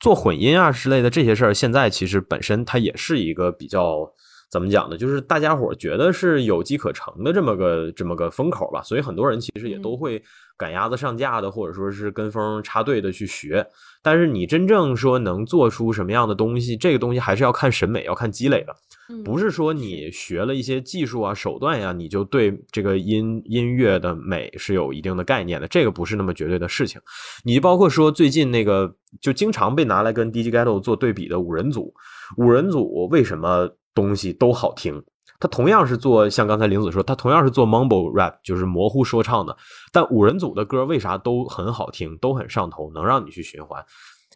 [0.00, 4.10] 做混音啊之类的这些事儿，现在其实本身它也是一个比较。
[4.50, 4.96] 怎么讲呢？
[4.96, 10.22] 就是大家伙觉得是有机可乘的这么个这么个风口吧，所以很多人其实也都嗯会
[10.56, 13.66] 赶鸭子上架的，或者说是跟风插队的去学。
[14.02, 18.74] 但是你真正说能做出什么样的东西，这个东西还是要看审美，要看积累的。
[19.24, 27.00] 不是说你学了一些技术啊、手段呀、你就对这个音音乐的美是有一定的概念的，这个不是那么绝对的事情。
[27.42, 31.92] 你包括说最近那个就经常被拿来跟 DJ Ghetto 做对比的五人组，
[32.36, 33.68] 五人组为什么
[34.02, 35.02] 东西都好听？
[35.40, 39.56] 他同样是做像刚才玲子说，他同样是做 mumble rap，就是模糊说唱的，
[39.92, 43.84] 但五人组的歌为啥都很好听，都很上头，能让你去循环？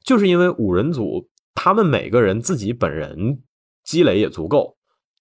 [0.04, 3.42] 就是因为五人组他们每个人自己本人
[3.84, 4.76] 积累也足够，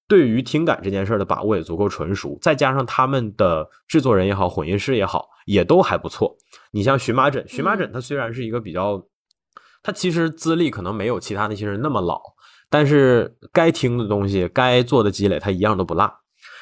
[0.07, 6.35] 对于听感这件事的把握也足够纯熟，再加上他们的制作人也好，混音师也好，也都还不错。
[6.71, 9.03] 你像荨麻疹，荨麻疹他虽然是一个比较，
[9.81, 12.21] 他其实资历可能没有其他那些人那么老，
[12.72, 16.11] 但是该听的东西、该做的积累，它一样都不落。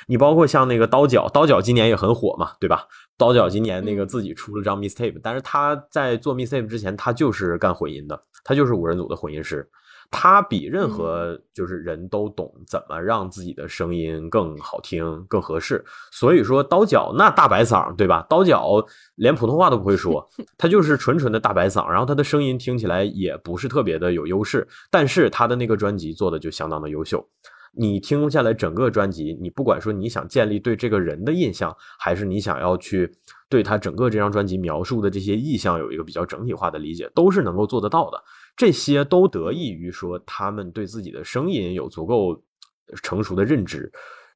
[0.07, 2.87] 你包括像那个刀角，刀角今年也很火嘛，对吧？
[3.15, 9.69] 刀角今年那个嗯自己出了张 mistape，、但是他在做 mistape 之前，他就是干混音的，他就是五人组的混音师。
[10.11, 15.83] 他比任何就是人都懂怎么让自己的声音更好听、更合适。
[16.11, 18.25] 所以说，刀角那大白嗓，对吧？
[18.29, 18.83] 刀角
[19.15, 27.23] 连普通话都不会说， 他就是纯纯的大白嗓，然后他的声音听起来也不是特别的有优势，但是他的那个专辑做的就相当的优秀。
[27.71, 33.09] 你听下来整个专辑，你不管说你想建立对这个人的印象，还是你想要去
[33.47, 38.19] 对他整个这张专辑描述的这些意象有一个比较整体化的理解，都是能够做得到的。
[38.55, 42.41] 这些都得益于说他们对自己的声音有足够
[43.03, 43.91] 成熟的认知。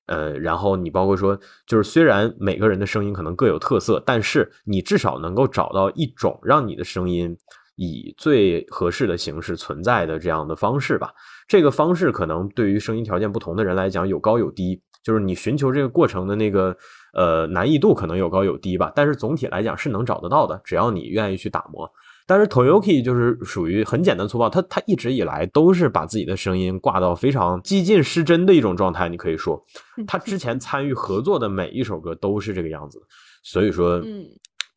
[0.06, 7.38] 呃，然后你包括说，就是虽然每个人的声音可能各有特色，但是你至少能够找到一种让你的声音
[7.78, 11.14] 以最合适的形式存在的这样的方式吧。
[11.48, 16.76] 这个方式可能对于声音条件不同的人来讲有高有低，就是你寻求这个过程的那个
[17.14, 21.90] 呃难易度可能有高有低吧，但是总体来讲是能找得到的，只要你愿意去打磨。
[22.26, 29.64] 但是 Toyoki 就是属于很简单粗暴，他他一直以来都是把自己的声音挂到非常激进失真的一种状态，你可以说，
[30.08, 33.00] 他之前参与合作的每一首歌都是这个样子，
[33.44, 34.26] 所以说，嗯，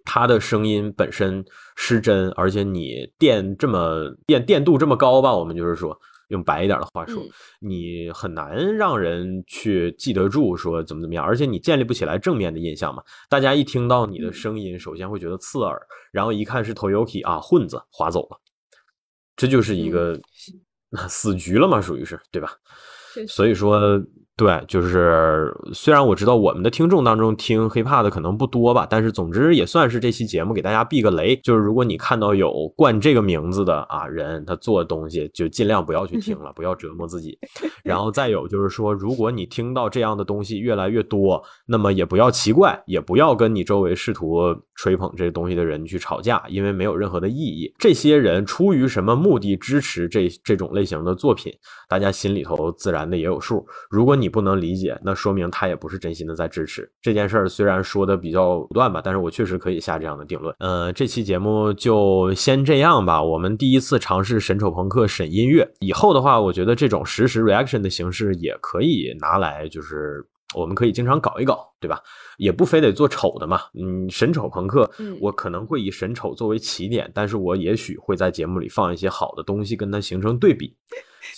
[0.04, 1.44] 他的声音本身
[1.76, 5.98] 失真，而且你电这么电电度这么高吧，我们就是说。
[6.28, 7.30] 用白一点的话说，嗯。
[7.60, 13.02] 你很难让人去记得住说怎么怎么样，而且你建立不起来正面的印象嘛。
[13.28, 15.80] 大家一听到你的声音，首先会觉得刺耳，
[16.12, 18.40] 然后一看是 Toyoki 啊，混子划走了，
[19.36, 20.20] 这就是一个
[21.08, 22.52] 死局了嘛，属于是对吧？
[23.28, 23.80] 所以说，
[24.38, 31.34] 对，就是虽然我知道我们的听众当中听 hiphop 的可能不多吧，但是总之也算是这期节目给大家避个雷。
[31.36, 37.38] 就是如果你看到有冠这个名字的啊人，他做的东西就尽量不要去听了，不要折磨自己。
[37.82, 47.72] 然后再有就是说，如果你听到这样的东西越来越多，那么也不要奇怪，也不要跟你周围试图吹捧这个东西的人去吵架，因为没有任何的意义。
[47.78, 51.50] 这些人出于什么目的支持这这种类型的作品，
[51.88, 53.66] 大家心里头自然的也有数。
[53.90, 57.48] 如果你不能理解，那说明他也不是真心的在支持这件事儿。
[57.48, 60.54] 虽然说的比较武断吧，但是我确实可以下这样的定论。
[60.58, 63.22] 呃，这期节目就先这样吧。
[63.22, 72.00] 我们第一次尝试神丑朋克审音乐，以后的话，我觉得这种实时 reaction 的形式也可以拿来，就是我们可以经常搞一搞，对吧？
[72.38, 73.60] 也不非得做丑的嘛。
[73.74, 80.74] 嗯，神丑朋克，嗯我可能会以神丑作为起点，但是我也许会在节目里放一些好的东西，跟它形成对比。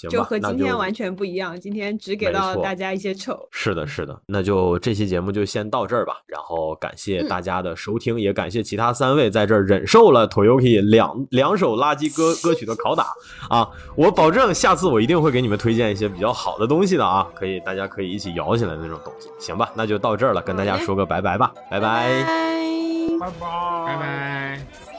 [0.01, 1.59] 行吧，就和今天完全不一样。
[1.59, 3.49] 今天只给到大家一些丑。
[3.51, 6.15] 是的，是的，那就这期节目就先到这儿吧。
[6.27, 13.07] 然后感谢嗯大家的收听，也感谢其他三位在这儿忍受了 Toyoki 两两首垃圾歌歌曲的拷打
[13.51, 13.69] 啊！
[13.97, 19.69] 我保证下次我一定会给你们推荐一些比较好的东西的啊，可以大家可以一起摇起来的那种东西，行吧？
[19.75, 22.23] 那就到这儿了，跟大家说个拜拜吧，拜拜。
[22.23, 22.69] 拜。
[23.19, 23.37] 拜拜
[23.87, 24.88] 拜拜。